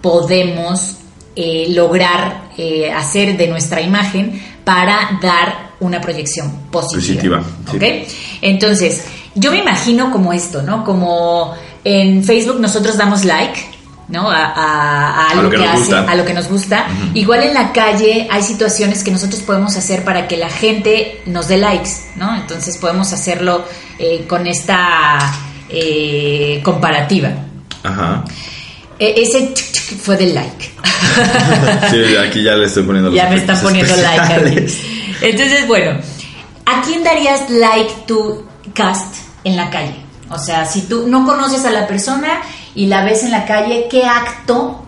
[0.00, 0.96] podemos
[1.36, 7.42] eh, lograr eh, hacer de nuestra imagen para dar una proyección positiva.
[7.64, 7.92] positiva
[8.40, 9.04] Entonces,
[9.34, 10.84] yo me imagino como esto, ¿no?
[10.84, 11.54] Como
[11.84, 13.69] en Facebook nosotros damos like
[14.10, 14.28] ¿no?
[14.30, 16.86] A, lo, que, hace, a lo que nos gusta.
[17.14, 21.48] Igual en la calle hay situaciones que nosotros podemos hacer para que la gente nos
[21.48, 22.36] dé likes, ¿no?
[22.36, 23.64] Entonces podemos hacerlo
[23.98, 25.18] eh, con esta
[25.68, 27.30] eh, comparativa.
[27.82, 28.24] Ajá.
[28.98, 29.54] E, ese
[30.02, 30.70] fue del like.
[31.90, 34.66] sí, aquí ya le estoy poniendo Ya me están poniendo like.
[35.22, 35.98] Entonces, bueno,
[36.66, 38.44] ¿a quién darías like tu
[38.74, 39.94] cast en la calle?
[40.30, 42.40] O sea, si tú no conoces a la persona
[42.74, 44.84] y la ves en la calle, ¿qué acto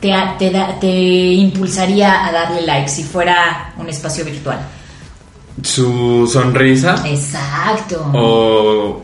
[0.00, 4.58] te, te, te impulsaría a darle like si fuera un espacio virtual?
[5.62, 7.02] Su sonrisa.
[7.06, 8.10] Exacto.
[8.14, 9.02] O,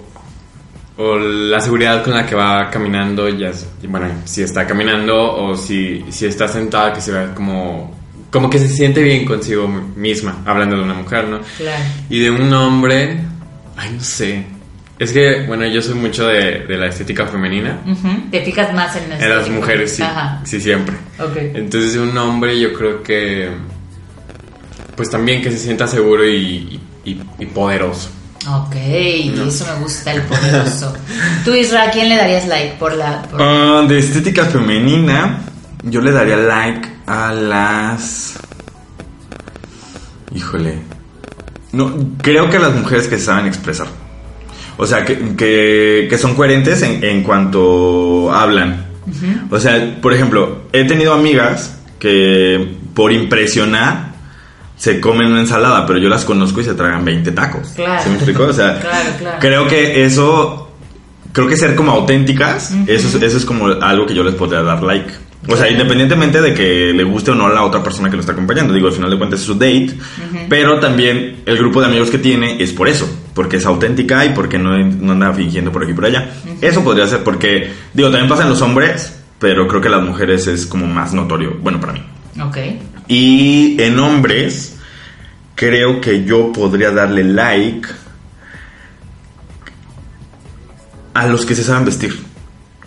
[0.96, 3.52] o la seguridad con la que va caminando, ya,
[3.88, 7.94] bueno, si está caminando o si, si está sentada, que se vea como
[8.30, 11.40] como que se siente bien consigo misma, hablando de una mujer, ¿no?
[11.56, 11.82] Claro.
[12.10, 13.20] Y de un hombre,
[13.76, 14.44] ay, no sé.
[14.98, 17.80] Es que, bueno, yo soy mucho de, la estética femenina.
[18.30, 20.02] Te fijas más en, en las mujeres, sí.
[20.44, 20.96] Sí, siempre.
[21.18, 21.52] Okay.
[21.54, 23.50] Entonces, un hombre, yo creo que.
[24.96, 26.80] Pues también que se sienta seguro y,
[27.54, 28.10] poderoso.
[28.48, 30.94] Ok, eso me gusta, el poderoso.
[31.44, 33.26] Tú, Isra, ¿a quién le darías like por la...?
[33.38, 35.40] Ah, de estética femenina,
[35.82, 38.38] yo le daría like a las...
[40.32, 40.78] Híjole.
[41.72, 43.88] No, creo que a las mujeres que se saben expresar.
[44.78, 48.86] O sea, que, que, son coherentes en, en cuanto hablan.
[49.50, 54.16] O sea, por ejemplo, he tenido amigas que por impresionar
[54.76, 57.68] se comen una ensalada, pero yo las conozco y se tragan 20 tacos.
[57.74, 58.02] Claro.
[58.02, 58.44] ¿Se me explicó?
[58.44, 58.80] O sea,
[59.40, 60.70] creo que eso,
[61.32, 64.82] creo que ser como auténticas, eso, eso es como algo que yo les podría dar
[64.82, 65.10] like.
[65.48, 68.20] O sea, independientemente de que le guste o no a la otra persona que lo
[68.20, 68.74] está acompañando.
[68.74, 69.90] Digo, al final de cuentas es su date.
[70.48, 73.08] Pero también el grupo de amigos que tiene es por eso.
[73.36, 76.32] Porque es auténtica y porque no, no anda fingiendo por aquí y por allá.
[76.60, 80.48] Eso podría ser porque, digo, también pasa en los hombres, pero creo que las mujeres
[80.48, 81.58] es como más notorio.
[81.60, 82.02] Bueno, para mí.
[82.42, 82.56] Ok.
[83.08, 84.78] Y en hombres,
[85.54, 87.86] creo que yo podría darle like
[91.12, 92.18] a los que se saben vestir.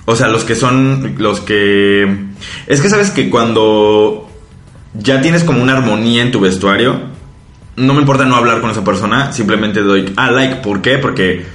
[0.06, 2.26] O sea, los que son los que...
[2.66, 4.28] Es que sabes que cuando
[4.96, 7.02] ya tienes como una armonía en tu vestuario,
[7.80, 10.98] no me importa no hablar con esa persona, simplemente doy, ah, like, ¿por qué?
[10.98, 11.46] Porque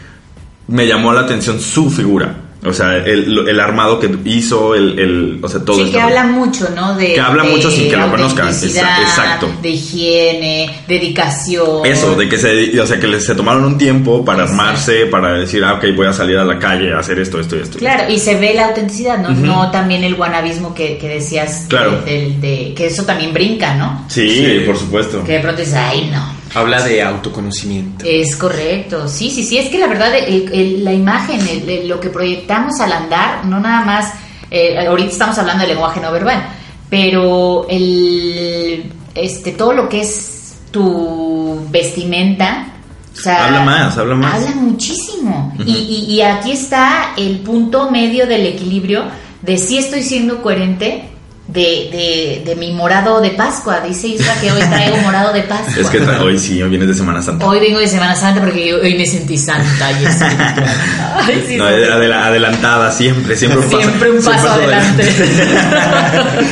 [0.69, 2.35] me llamó la atención su figura.
[2.67, 5.85] O sea, el, el armado que hizo, el, el o sea, todo.
[5.85, 6.97] Sí, que habla mucho, ¿no?
[6.97, 8.49] De, que habla mucho sin que lo conozcan.
[8.49, 9.53] Exacto.
[9.61, 11.85] De higiene, dedicación.
[11.85, 15.63] Eso, de que se, o sea, que se tomaron un tiempo para armarse, para decir,
[15.63, 17.79] ah, ok, voy a salir a la calle a hacer esto, esto y esto.
[17.79, 19.31] Claro, y se ve la autenticidad, ¿no?
[19.31, 21.67] No también el guanabismo que, que decías.
[21.69, 22.01] Claro.
[22.03, 24.07] De, que eso también brinca, ¿no?
[24.09, 25.23] Sí, sí, por supuesto.
[25.25, 26.34] Que de pronto dices, ay, no.
[26.55, 28.05] Habla de autoconocimiento.
[28.09, 31.41] Es correcto, sí, sí, sí, es que la verdad la imagen,
[31.89, 34.13] lo que proyectamos al andar, no nada más,
[34.51, 36.47] eh, ahorita estamos hablando del lenguaje no verbal,
[36.89, 42.69] pero el, este, todo lo que es tu vestimenta,
[43.13, 44.35] o sea, habla más, habla más.
[44.35, 45.55] Habla muchísimo.
[45.67, 49.05] y, y, y aquí está el punto medio del equilibrio
[49.43, 51.14] de si estoy siendo coherente
[51.47, 53.81] de, de, mi morado de Pascua.
[53.81, 55.83] Dice Isra que hoy traigo morado de Pascua.
[55.83, 57.47] Es que hoy sí, hoy vienes de Semana Santa.
[57.47, 63.37] Hoy vengo de Semana Santa porque hoy me sentí santa y Ay, no, adelantada, siempre,
[63.37, 65.13] siempre un paso, siempre un paso, adelante.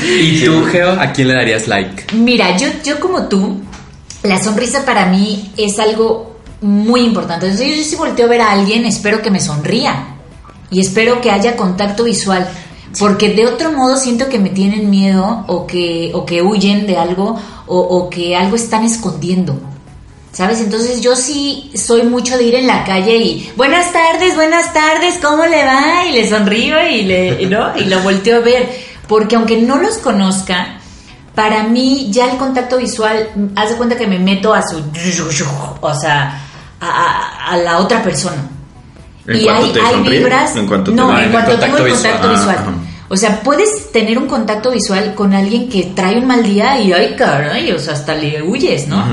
[0.21, 2.15] ¿Y tú, Geo, a quién le darías like?
[2.15, 3.63] Mira, yo, yo como tú,
[4.23, 7.47] la sonrisa para mí es algo muy importante.
[7.47, 10.07] Entonces, yo si volteo a ver a alguien, espero que me sonría
[10.71, 12.49] y espero que haya contacto visual
[12.99, 16.97] Porque de otro modo siento que me tienen miedo o que, o que huyen de
[16.99, 19.59] algo o, que algo están escondiendo.
[20.33, 20.61] ¿Sabes?
[20.61, 25.19] Entonces yo sí soy mucho de ir en la calle y buenas tardes, buenas tardes,
[25.21, 26.07] ¿cómo le va?
[26.07, 27.77] Y le sonrío y le, ¿no?
[27.77, 28.69] Y lo volteo a ver.
[29.07, 30.79] Porque aunque no los conozca,
[31.35, 34.83] para mí ya el contacto visual, haz de cuenta que me meto a su,
[35.81, 36.41] o sea,
[36.81, 38.49] a la otra persona.
[39.27, 40.19] ¿En y hay, te hay sonríe?
[40.19, 42.57] vibras, ¿En cuanto te no, en cuanto tengo el contacto visual.
[42.57, 42.59] visual.
[42.69, 42.73] Ah.
[43.09, 46.93] O sea, puedes tener un contacto visual con alguien que trae un mal día y
[46.93, 49.05] ay, caray, o sea, hasta le huyes, ¿no?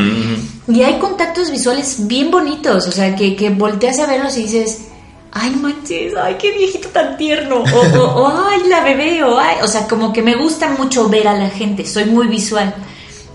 [0.69, 4.87] Y hay contactos visuales bien bonitos, o sea, que, que volteas a verlos y dices,
[5.33, 9.57] ay, manches, ay, qué viejito tan tierno, o, o, o, ay, la bebé, o ay,
[9.63, 12.73] o sea, como que me gusta mucho ver a la gente, soy muy visual.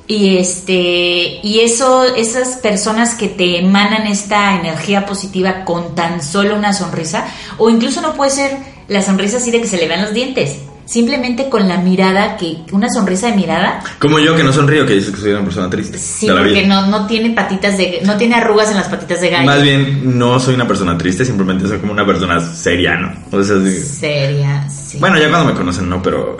[0.06, 6.56] Y este, y eso, esas personas que te emanan esta energía positiva con tan solo
[6.56, 10.02] una sonrisa, o incluso no puede ser la sonrisa así de que se le vean
[10.02, 14.52] los dientes, simplemente con la mirada, que una sonrisa de mirada, Como yo que no
[14.52, 15.98] sonrío, que dices que soy una persona triste.
[15.98, 18.00] Sí, porque no, no tiene patitas de...
[18.04, 19.46] No tiene arrugas en las patitas de gallo.
[19.46, 23.12] Más bien, no soy una persona triste, simplemente soy como una persona seria, ¿no?
[23.30, 23.80] O sea, sí.
[23.80, 24.98] Seria, sí.
[24.98, 26.36] Bueno, ya cuando me conocen, no, pero.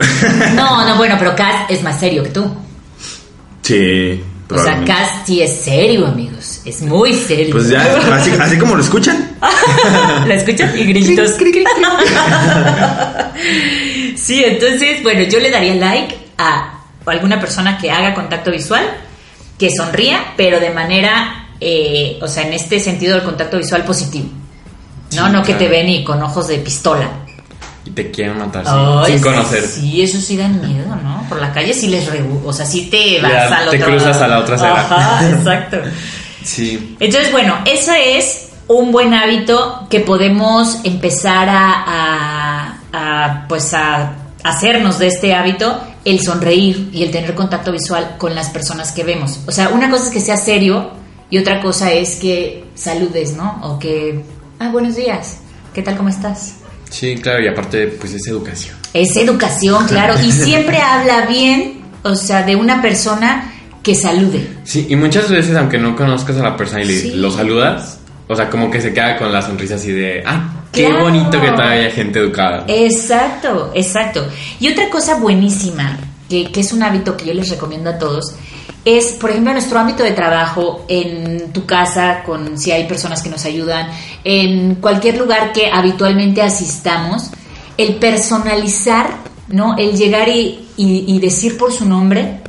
[0.55, 2.45] No, no, bueno, pero Cass es más serio que tú.
[3.65, 4.23] Sí.
[4.51, 4.85] O sea,
[5.25, 6.61] sí es serio, amigos.
[6.65, 7.53] Es muy serio.
[7.53, 7.81] Pues ya,
[8.15, 9.37] así, así como lo escuchan.
[10.27, 10.77] ¿La escuchas?
[10.77, 11.31] Y grillitos.
[14.17, 18.85] sí, entonces, bueno, yo le daría like a alguna persona que haga contacto visual,
[19.59, 24.29] que sonría, pero de manera, eh, o sea, en este sentido del contacto visual positivo.
[25.15, 27.24] No, Sí, no que te ven y con ojos de pistola.
[27.87, 28.65] Y te quieren matar
[29.07, 29.63] sin, conocer.
[29.67, 31.27] Sí, eso sí dan miedo, ¿no?
[31.29, 33.89] Por la calle sí les rebu o sea, sí te vas Ya, al te otro
[33.89, 34.25] cruzas lado.
[34.25, 34.81] a la otra acera.
[34.81, 35.77] Ajá, exacto.
[36.43, 36.97] Sí.
[37.01, 44.13] Entonces, bueno, eso es un buen hábito que podemos empezar a, a- a, pues a
[44.45, 49.05] hacernos de este hábito el sonreír y el tener contacto visual con las personas que
[49.05, 49.41] vemos.
[49.47, 50.91] O sea, una cosa es que sea serio
[51.31, 53.59] y otra cosa es que saludes, ¿no?
[53.63, 54.23] O que,
[54.61, 55.39] ah, buenos días,
[55.73, 56.57] ¿qué tal, cómo estás?
[56.95, 58.77] Sí, claro, y aparte, pues es educación.
[58.93, 63.53] Es educación, claro, y siempre habla bien, o sea, de una persona
[63.83, 64.49] que salude.
[64.63, 67.11] Sí, y muchas veces, aunque no conozcas a la persona y le- Sí.
[67.17, 70.87] lo saludas, o sea, como que se queda con la sonrisa así de, ah, qué
[70.87, 71.03] Claro.
[71.05, 72.65] bonito que todavía haya gente educada.
[72.69, 74.27] Exacto, exacto.
[74.61, 78.35] Y otra cosa buenísima, que, que es un hábito que yo les recomiendo a todos,
[78.85, 83.31] es, por ejemplo, nuestro ámbito de trabajo, en tu casa, con si hay personas que
[83.31, 83.89] nos ayudan,
[84.25, 87.31] en cualquier lugar que habitualmente asistamos,
[87.79, 89.09] el personalizar,
[89.49, 89.77] ¿no?
[89.79, 92.41] El llegar y, y- y decir por su nombre,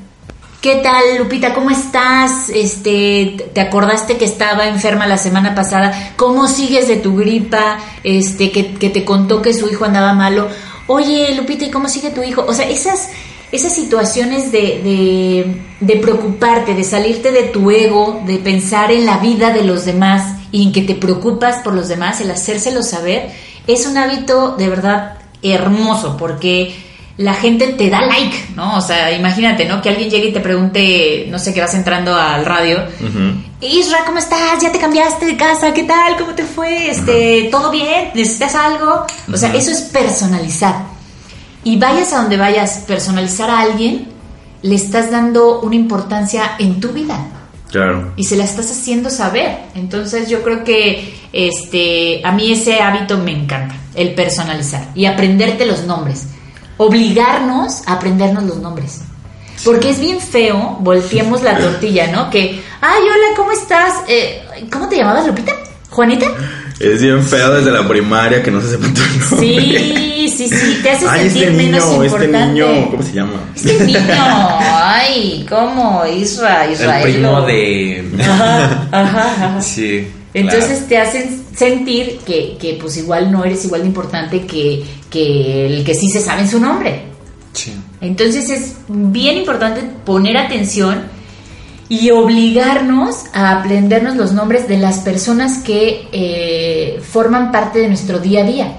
[0.61, 1.53] ¿Qué tal, Lupita?
[1.53, 2.49] ¿Cómo estás?
[2.49, 6.13] Este, ¿te acordaste que estaba enferma la semana pasada?
[6.15, 7.77] ¿Cómo sigues de tu gripa?
[8.03, 10.47] Este, que, que te contó que su hijo andaba malo.
[10.87, 12.43] Oye, Lupita, ¿y cómo sigue tu hijo?
[12.47, 13.09] O sea, esas,
[13.51, 19.17] esas situaciones de, de, de preocuparte, de salirte de tu ego, de pensar en la
[19.17, 23.29] vida de los demás y en que te preocupas por los demás, el hacérselo saber,
[23.67, 26.75] es un hábito de verdad hermoso porque
[27.17, 28.77] la gente te da like, ¿no?
[28.77, 29.81] O sea, imagínate, ¿no?
[29.81, 32.83] Que alguien llegue y te pregunte, no sé, que vas entrando al radio.
[33.61, 34.61] Isra, ¿cómo estás?
[34.61, 35.73] ¿Ya te cambiaste de casa?
[35.73, 36.17] ¿Qué tal?
[36.17, 36.89] ¿Cómo te fue?
[36.89, 38.11] Este, ¿Todo bien?
[38.13, 39.05] ¿Necesitas algo?
[39.31, 40.94] O sea, eso es personalizar.
[41.65, 44.07] Y vayas a donde vayas, personalizar a alguien,
[44.61, 47.17] le estás dando una importancia en tu vida
[47.69, 48.13] Claro.
[48.15, 49.57] y se la estás haciendo saber.
[49.75, 55.65] Entonces yo creo que este a mí ese hábito me encanta, el personalizar y aprenderte
[55.65, 56.27] los nombres.
[56.77, 59.01] Obligarnos a aprendernos los nombres.
[59.63, 62.29] Porque es bien feo, volteemos la tortilla, ¿no?
[62.29, 63.93] Que, ay, hola, ¿cómo estás?
[64.07, 65.53] Eh, ¿Cómo te llamabas, Lupita?
[65.89, 66.27] ¿Juanita?
[66.79, 69.01] Es bien feo desde la primaria que no se sepa tu
[69.35, 69.39] nombre.
[69.39, 72.47] Sí, sí, sí, te hace Ay, sentir este menos niño, este importante.
[72.53, 73.39] niño, ¿cómo se llama?
[73.55, 76.03] Este niño, ay, ¿cómo?
[76.05, 77.03] Isra, El Israel.
[77.03, 78.11] primo de...
[78.21, 79.61] Ajá, ajá, ajá.
[79.61, 80.07] Sí.
[80.33, 85.67] Entonces te hacen sentir que, que, pues igual no eres igual de importante que, que
[85.67, 87.03] el que sí se sabe su nombre.
[87.53, 87.71] Sí.
[88.01, 91.03] Entonces es bien importante poner atención
[91.87, 98.19] y obligarnos a aprendernos los nombres de las personas que eh, forman parte de nuestro
[98.19, 98.77] día a día.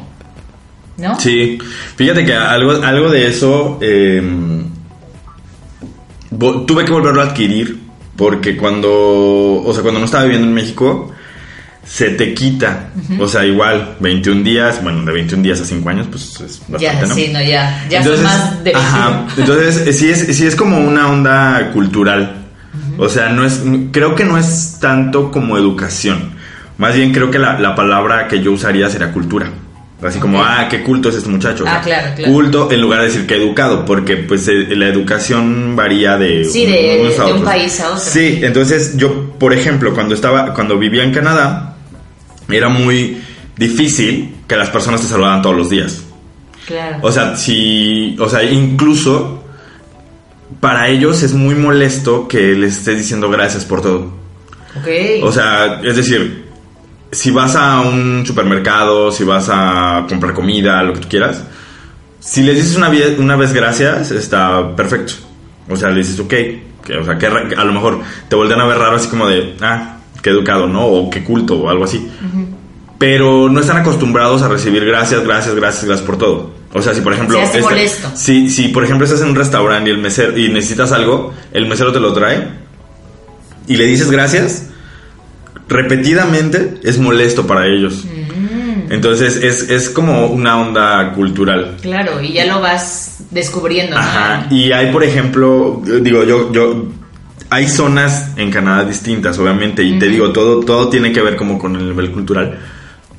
[0.98, 1.20] ¿No?
[1.20, 1.58] Sí,
[1.96, 4.22] fíjate que algo, algo de eso eh,
[6.66, 11.12] tuve que volverlo a adquirir porque cuando, o sea, cuando no estaba viviendo en México,
[11.86, 12.88] se te quita.
[13.20, 16.80] O sea, igual, 21 días, bueno, de 21 días a 5 años, pues es bastante,
[16.80, 17.14] ya, ¿no?
[17.14, 21.08] sí, no, ya, ya son más de ajá, entonces sí es, sí es como una
[21.08, 22.45] onda cultural.
[22.98, 26.30] O sea, no es, creo que no es tanto como educación.
[26.78, 29.50] Más bien creo que la, la palabra que yo usaría sería cultura.
[30.02, 31.64] Así como, ah, qué culto es este muchacho.
[31.66, 32.30] Ah, claro, claro.
[32.32, 36.66] Culto en lugar de decir que educado, porque pues eh, la educación varía de, Sí,
[36.66, 37.98] de- unos a de un país a otro.
[38.00, 41.76] Sí, entonces yo, por ejemplo, cuando estaba, cuando vivía en Canadá,
[42.50, 43.22] era muy
[43.56, 46.02] difícil que las personas te saludaran todos los días.
[46.66, 46.98] Claro.
[47.00, 49.35] O sea, si, o sea, incluso
[50.60, 54.12] para ellos es muy molesto que les estés diciendo gracias por todo.
[54.76, 55.24] ok.
[55.24, 56.46] O sea, es decir,
[57.10, 61.42] si vas a un supermercado, si vas a comprar comida, lo que tú quieras,
[62.20, 62.88] si les dices una,
[63.36, 65.14] vez gracias, está perfecto.
[65.68, 66.34] O sea, le dices, ok,
[66.84, 69.56] que, o sea, que a lo mejor te voltean a ver raro así como de,
[69.60, 70.86] ah, qué educado, ¿no?
[70.86, 72.10] O qué culto, o algo así.
[72.98, 76.50] Pero no están acostumbrados a recibir gracias, gracias, gracias, gracias por todo.
[76.76, 77.38] O sea, si por ejemplo...
[77.50, 78.16] Se este-.
[78.16, 81.66] Si, si por ejemplo estás en un restaurante y, el mesero, y necesitas algo, el
[81.66, 82.48] mesero te lo trae
[83.66, 84.66] y le dices gracias,
[85.68, 88.04] repetidamente es molesto para ellos.
[88.04, 88.92] Mm.
[88.92, 91.76] Entonces es, es como una onda cultural.
[91.80, 94.02] Claro, y ya lo vas descubriendo, ¿no?
[94.02, 94.46] Ajá.
[94.50, 96.86] Y hay, por ejemplo, digo, yo, yo,
[97.50, 101.58] hay zonas en Canadá distintas, obviamente, y te digo, todo, todo tiene que ver como
[101.58, 102.58] con el nivel cultural.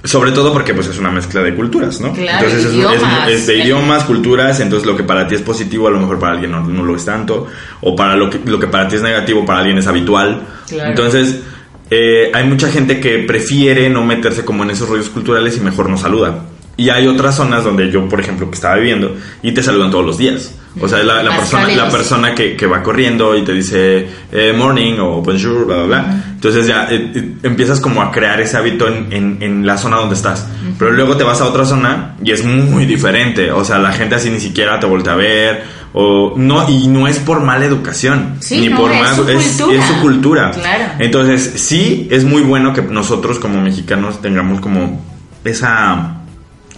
[0.08, 2.14] Sobre todo porque pues es una mezcla de culturas, ¿no?
[2.14, 3.28] Claro, entonces es, idiomas.
[3.28, 6.18] es- es de idiomas, culturas, entonces lo que para ti es positivo a lo mejor
[6.20, 7.48] para alguien no, no lo es tanto,
[7.82, 10.42] o para lo que, lo que para ti es negativo para alguien es habitual.
[10.68, 10.90] Claro.
[10.90, 11.42] Entonces
[11.90, 15.90] eh, hay mucha gente que prefiere no meterse como en esos rollos culturales y mejor
[15.90, 16.44] no saluda.
[16.78, 20.06] Y hay otras zonas donde yo, por ejemplo, que estaba viviendo y te saludan todos
[20.06, 20.54] los días.
[20.80, 24.54] O sea, la, la persona, la persona que, que va corriendo y te dice eh,
[24.58, 26.24] morning o bonjour, bla, bla, bla.
[26.36, 29.98] Entonces ya eh, eh, empiezas como a crear ese hábito en, en- en la zona
[29.98, 30.48] donde estás.
[30.78, 33.52] Pero luego te vas a otra zona y es muy diferente.
[33.52, 35.64] O sea, la gente así ni siquiera te voltea a ver.
[35.94, 38.36] O no, y no es por mala educación.
[38.40, 40.52] Sí, ni no, por es mal- su es, es su cultura.
[40.52, 40.84] Claro.
[41.00, 45.04] Entonces, sí, es muy bueno que nosotros como mexicanos tengamos como
[45.44, 46.18] esa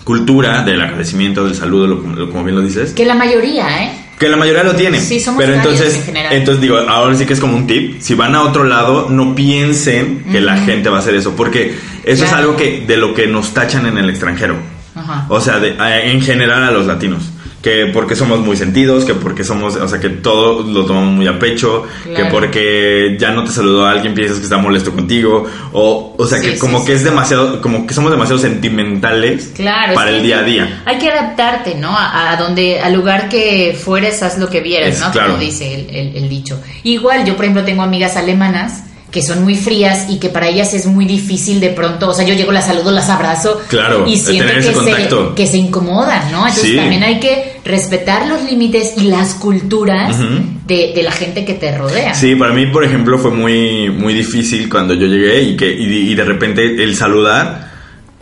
[0.03, 2.93] cultura del agradecimiento, del saludo, lo- lo- como bien lo dices.
[2.93, 3.91] Que la mayoría, ¿eh?
[4.17, 4.99] Que la mayoría lo tiene.
[4.99, 6.33] Sí, somos pero entonces, en general.
[6.33, 8.01] entonces digo, ahora sí que es como un tip.
[8.01, 11.35] Si van a otro lado, no piensen que la gente va a hacer eso.
[11.37, 14.55] Porque eso es algo que de lo que nos tachan en el extranjero.
[14.95, 15.25] Ajá.
[15.29, 15.75] O sea, de-
[16.11, 17.23] en general a los latinos.
[17.61, 21.27] Que porque somos muy sentidos, que porque somos, o sea, que todo lo tomamos muy
[21.27, 21.83] a pecho,
[22.15, 26.25] que porque ya no te saludó a alguien, piensas que está molesto contigo, o, o
[26.25, 26.85] sea, Sí, que sí, como sí.
[26.85, 29.93] que es demasiado, como que somos demasiado sentimentales Claro.
[29.93, 30.81] para el día a día.
[30.85, 31.89] Hay que adaptarte, ¿no?
[31.89, 35.11] A, a donde, al lugar que fueres, haz lo que vieras, Es- ¿no?
[35.11, 35.31] claro.
[35.31, 36.61] Como dice el, el- el dicho.
[36.83, 40.73] Igual, yo por ejemplo tengo amigas alemanas que son muy frías y que para ellas
[40.73, 44.17] es muy difícil de pronto, o sea, yo llego, las saludo, las abrazo Claro, y
[44.17, 46.39] siento que se, que se incomodan, ¿no?
[46.47, 46.75] Entonces Sí.
[46.75, 50.43] también hay que respetar los límites y las culturas Ujú.
[50.67, 52.13] de, de la gente que te rodea.
[52.13, 56.11] Sí, para mí, por ejemplo, fue muy, muy difícil cuando yo llegué y que y,
[56.11, 57.69] y de repente el saludar,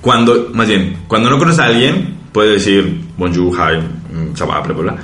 [0.01, 3.77] cuando, más bien, cuando no conoces a alguien, puedes decir bonjour, hi,
[4.13, 4.95] mm, bla, bla, bla.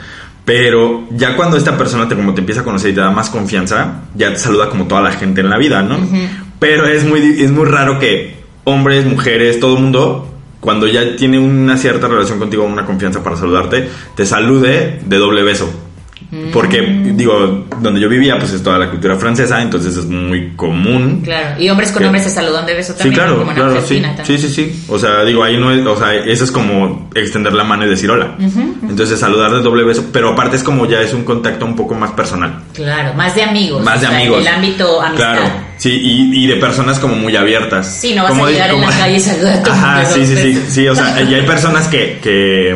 [0.46, 3.30] Pero ya cuando esta persona te, como te empieza a conocer y te da más
[3.30, 5.98] confianza, ya te saluda como toda la gente en la vida, ¿no?
[6.60, 10.28] Pero es muy, es muy raro que hombres, mujeres, todo el mundo,
[10.60, 15.44] cuando ya tiene una cierta relación contigo, una confianza para saludarte, te salude de doble
[15.44, 15.70] beso.
[16.52, 16.82] Porque,
[17.16, 21.22] digo, donde yo vivía, pues es toda la cultura francesa, entonces es muy común.
[21.24, 23.24] Claro, y hombres con Que- hombres se saludan de beso Sí, también, ¿no?
[23.26, 23.78] claro, como en claro, sí.
[23.78, 24.40] Argentina Sí, también.
[24.42, 24.84] sí, sí.
[24.90, 27.90] O sea, digo, ahí no es, o sea, eso es como extender la mano y
[27.90, 28.36] decir hola.
[28.90, 31.94] Entonces, saludar de doble beso, pero aparte es como ya es un contacto un poco
[31.96, 32.64] más personal.
[32.74, 33.84] Claro, más de amigos.
[33.84, 34.42] Más de o sea, amigos.
[34.42, 35.34] El ámbito amistad.
[35.36, 37.88] Claro, sí, y, y de personas como muy abiertas.
[38.00, 39.74] Sí, no vas Como a de- llegar en como- la calle y saludar a todo
[39.74, 42.76] Ajá, sí, sí, sí, sí, o sea, y hay personas que, que,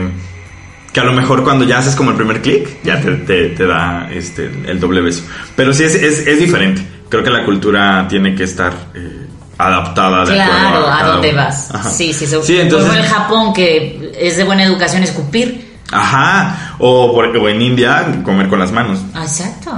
[0.98, 3.68] que a lo mejor cuando ya haces como el primer clic, ya te, te, te
[3.68, 5.24] da este, el doble beso.
[5.56, 6.82] Pero sí es, es, es diferente.
[7.08, 9.28] Creo que la cultura tiene que estar eh,
[9.60, 11.38] adaptada de acuerdo Claro, a cada dónde uno.
[11.38, 11.70] vas.
[11.72, 11.90] Ajá.
[11.92, 15.78] Sí, sí, se- Sí, entonces, Como en Japón, que es de buena educación escupir.
[15.92, 19.00] Ajá, o, por- o en India, comer con las manos.
[19.14, 19.72] Ah, Exacto.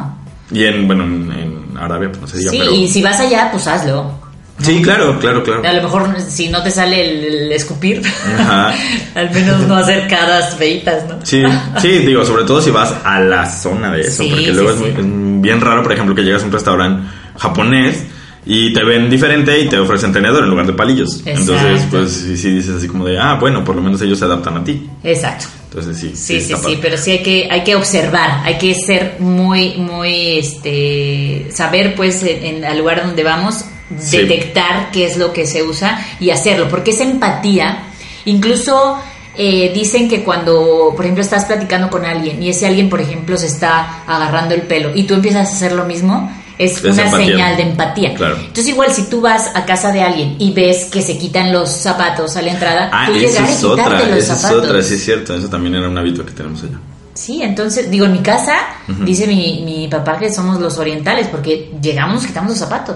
[0.51, 2.71] Y en, bueno, en, en Arabia, pues no se diga, Sí, pero...
[2.73, 4.18] y si vas allá, pues hazlo.
[4.61, 5.61] Sí, claro, claro, claro.
[5.67, 8.01] A lo mejor si no te sale el, el escupir,
[8.37, 8.73] Ajá.
[9.15, 11.19] al menos no hacer caras feitas, ¿no?
[11.23, 11.43] Sí,
[11.81, 14.71] sí, digo, sobre todo si vas a la zona de eso, Sí, porque sí, luego
[14.71, 15.01] es, sí.
[15.01, 17.07] bien raro, por ejemplo, que llegas a un restaurante
[17.37, 18.03] japonés
[18.45, 21.21] y te ven diferente y te ofrecen tenedor en lugar de palillos.
[21.25, 21.53] Exacto.
[21.53, 24.25] Entonces, pues sí, sí dices así como de, ah, bueno, por lo menos ellos se
[24.25, 24.89] adaptan a ti.
[25.03, 25.45] Exacto.
[25.65, 26.11] Entonces sí.
[26.15, 30.39] Sí, sí, sí, pero sí hay que, hay que observar, hay que ser muy, muy,
[30.39, 33.65] este, saber pues en, en al lugar donde vamos,
[33.99, 34.17] Sí.
[34.17, 37.83] detectar qué es lo que se usa y hacerlo, porque esa empatía,
[38.25, 38.97] incluso
[39.35, 43.37] eh, dicen que cuando, por ejemplo, estás platicando con alguien y ese alguien, por ejemplo,
[43.37, 47.03] se está agarrando el pelo y tú empiezas a hacer lo mismo, es, Es una
[47.05, 47.25] empatía.
[47.27, 48.13] señal de empatía.
[48.15, 48.35] Claro.
[48.37, 51.69] Entonces igual si tú vas a casa de alguien y ves que se quitan los
[51.69, 54.65] zapatos a la entrada, Ah, tú y es quitarte otra, los esa es zapatos.
[54.65, 56.77] otra, sí es cierto, eso también era un hábito que tenemos allá.
[57.19, 58.55] Sí, entonces, digo, en mi casa
[58.87, 62.95] dice mi, mi papá que somos los orientales porque llegamos, nos quitamos los zapatos.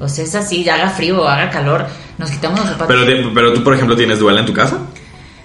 [0.00, 1.86] O sea, es así, haga frío haga calor,
[2.18, 2.94] nos quitamos los zapatos.
[2.94, 4.76] Pero, pero tú, por ejemplo, ¿tienes duela en tu casa?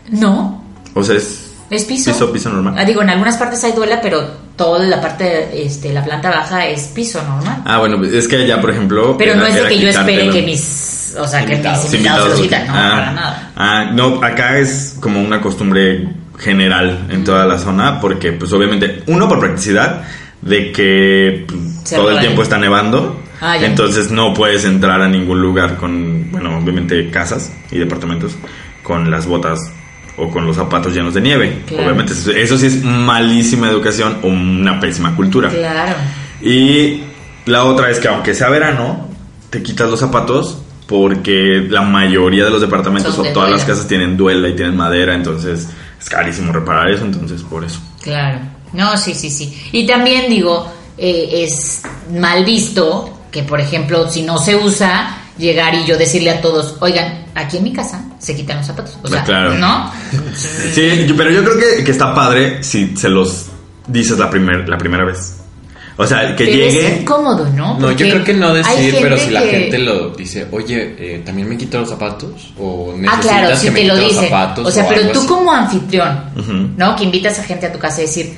[0.10, 0.62] no,
[0.94, 2.12] O sea, es es piso.
[2.12, 2.76] piso, piso normal.
[2.78, 4.22] Ah, digo, en algunas partes hay duela, pero
[4.58, 7.64] toda la parte, este, la planta baja es piso normal.
[7.66, 9.16] Ah, bueno, es que allá, por ejemplo...
[9.18, 11.84] pero no es de que yo espere que mis, o sea, que Invitados.
[11.86, 13.52] mis invitados lo quitan, no, ah, para nada.
[13.56, 19.04] ah, no, acá es como una costumbre general en toda la zona porque, pues, obviamente,
[19.08, 20.04] uno por practicidad
[20.42, 23.20] de que pues, Se todo el tiempo está nevando.
[23.42, 28.36] Ah, entonces no puedes entrar a ningún lugar con, bueno, obviamente casas y departamentos
[28.84, 29.60] con las botas
[30.16, 31.64] o con los zapatos llenos de nieve.
[31.66, 31.86] Claro.
[31.86, 35.50] Obviamente eso, eso sí es malísima educación o una pésima cultura.
[35.50, 35.96] Claro.
[36.42, 37.04] Y
[37.46, 39.10] la otra es que aunque sea verano,
[39.50, 43.88] te quitas los zapatos porque la mayoría de los departamentos Son o todas las casas
[43.88, 45.70] tienen duela y tienen madera, entonces
[46.04, 47.80] es carísimo reparar eso, entonces por eso.
[48.02, 48.40] Claro.
[48.74, 49.70] No, sí, sí, sí.
[49.72, 55.74] Y también digo, eh, es mal visto que, por ejemplo, si no se usa, llegar
[55.76, 58.98] y yo decirle a todos, oigan, aquí en mi casa se quitan los zapatos.
[59.04, 59.56] O sea, Claro.
[59.56, 59.92] ¿no?
[60.74, 63.48] Sí, pero yo creo que, que está padre si se los
[63.88, 65.38] dices la, primer, la primera vez.
[65.96, 66.88] O sea, que Pero llegue...
[66.96, 67.78] es incómodo, ¿no?
[67.78, 71.22] No, yo creo que no decir, pero si la que- gente lo dice, oye, eh,
[71.24, 74.24] también me quito los zapatos o Ah, necesitas claro, si que me te lo dicen.
[74.26, 75.28] zapatos O sea, pero tú así".
[75.28, 76.74] como anfitrión.
[76.78, 76.96] ¿no?
[76.96, 78.34] Que invitas a gente a tu casa y decir,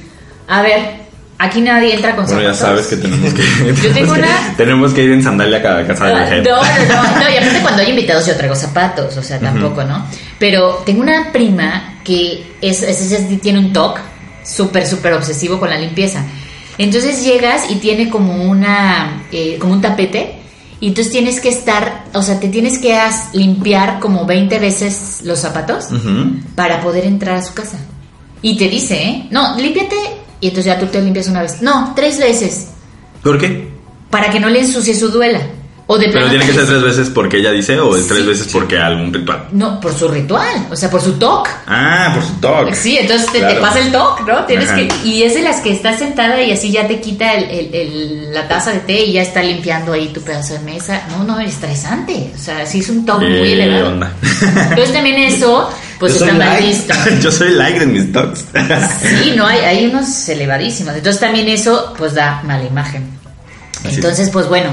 [0.50, 1.06] a ver,
[1.38, 2.86] aquí nadie entra con Bueno, ya zapatos.
[2.86, 3.42] sabes que tenemos que...
[3.42, 6.22] Yo tengo tenemos que- una- Tenemos que ir en sandalia a cada casa de la
[6.24, 6.50] Ah, gente.
[6.50, 6.64] No, no,
[7.12, 10.06] no, no, y aparte cuando hay invitados yo traigo zapatos, o sea, tampoco, ¿no?
[10.40, 14.00] Pero tengo una prima que es, es- es- tiene un TOC
[14.44, 16.24] súper, súper obsesivo con la limpieza.
[16.78, 20.36] Entonces llegas y tiene como una, eh, como un tapete,
[20.82, 25.22] y entonces tienes que estar, o sea, te tienes que as- limpiar como 20 veces
[25.24, 25.88] los zapatos
[26.56, 27.78] para poder entrar a su casa.
[28.42, 29.28] Y te dice, ¿eh?
[29.32, 29.96] No, límpiate,
[30.42, 31.62] y entonces ya tú te limpias una vez.
[31.62, 32.68] No, tres veces,
[33.24, 33.70] ¿Por qué?
[34.10, 35.40] para que no le ensucie su duela.
[35.88, 38.22] O de Pero tiene que ser tres veces porque ella dice o tres Sí.
[38.26, 39.46] veces porque algún ritual.
[39.52, 41.48] No, por su ritual, o sea, por su TOC.
[41.68, 42.74] Ah, por su talk.
[42.74, 44.46] Sí, entonces te, pasa el TOC, ¿no?
[44.46, 44.78] Tienes Ajá.
[44.78, 47.76] que, y es de las que estás sentada y así ya te quita el, el-
[47.76, 51.04] el- la taza de té y ya está limpiando ahí tu pedazo de mesa.
[51.12, 52.32] No, no, es estresante.
[52.34, 53.90] O sea, sí es un TOC muy ¿Qué elevado.
[53.90, 54.12] onda?
[54.70, 55.70] Entonces también eso,
[56.00, 56.66] pues Yo está mal like.
[56.66, 56.94] visto.
[57.22, 58.44] Yo soy like en mis talks.
[59.22, 60.96] Sí, no, hay, hay unos elevadísimos.
[60.96, 63.08] Entonces también eso, pues da mala imagen.
[63.86, 64.72] Así Entonces, pues bueno,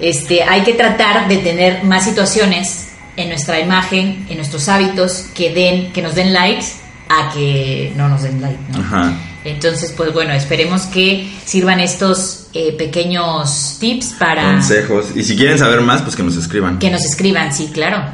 [0.00, 5.52] este, hay que tratar de tener más situaciones en nuestra imagen, en nuestros hábitos, que
[5.52, 6.66] den, que nos den likes
[7.08, 8.80] a que no nos den like, ¿no?
[8.80, 9.12] Ajá.
[9.44, 15.06] Entonces, pues bueno, esperemos que sirvan estos eh, pequeños tips para Consejos.
[15.14, 16.78] Y si quieren saber más, pues que nos escriban.
[16.78, 18.04] que nos escriban, sí, claro.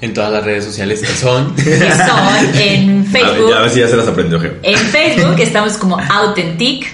[0.00, 1.54] En todas las redes sociales que son.
[1.56, 3.50] Que son en A ver, Facebook.
[3.50, 4.54] ya a ver si ya se las aprendió, Geo.
[4.62, 6.86] En Facebook estamos como Authentic.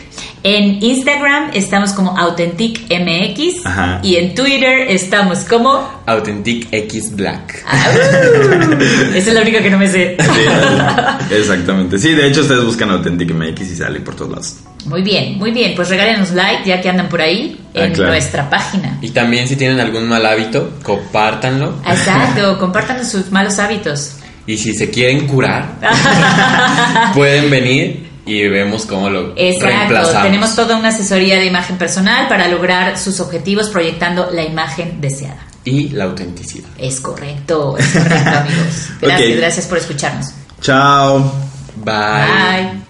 [0.46, 3.64] En Instagram estamos como Authentic MX.
[3.64, 4.00] Ajá.
[4.02, 5.88] Y en Twitter estamos como.
[6.04, 7.64] Authentic X Black.
[7.66, 8.72] ¡Au!
[9.14, 10.18] Esa es la única que no me sé.
[10.20, 11.98] Sí, exactamente.
[11.98, 14.56] Sí, de hecho, ustedes buscan Authentic MX y sale por todos lados.
[14.84, 15.74] Muy bien, muy bien.
[15.74, 18.10] Pues regálenos like ya que andan por ahí Ah, en claro.
[18.10, 18.98] nuestra página.
[19.00, 21.76] Y también si tienen algún mal hábito, compártanlo.
[21.86, 24.16] Exacto, compartan sus malos hábitos.
[24.46, 25.76] Y si se quieren curar,
[27.14, 30.22] pueden venir y vemos cómo lo Exacto, reemplazamos.
[30.22, 35.46] tenemos toda una asesoría de imagen personal para lograr sus objetivos proyectando la imagen deseada.
[35.64, 36.68] Y la autenticidad.
[36.78, 38.88] Es correcto, es correcto, amigos.
[39.00, 40.32] Gracias, gracias por escucharnos.
[40.60, 41.32] Chao.
[41.76, 42.72] Bye.
[42.72, 42.83] Bye.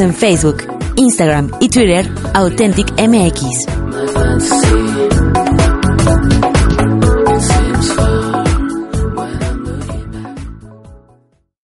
[0.00, 0.62] En Facebook,
[0.96, 3.66] Instagram y Twitter, Authentic MX.
[3.88, 5.37] my fantasy.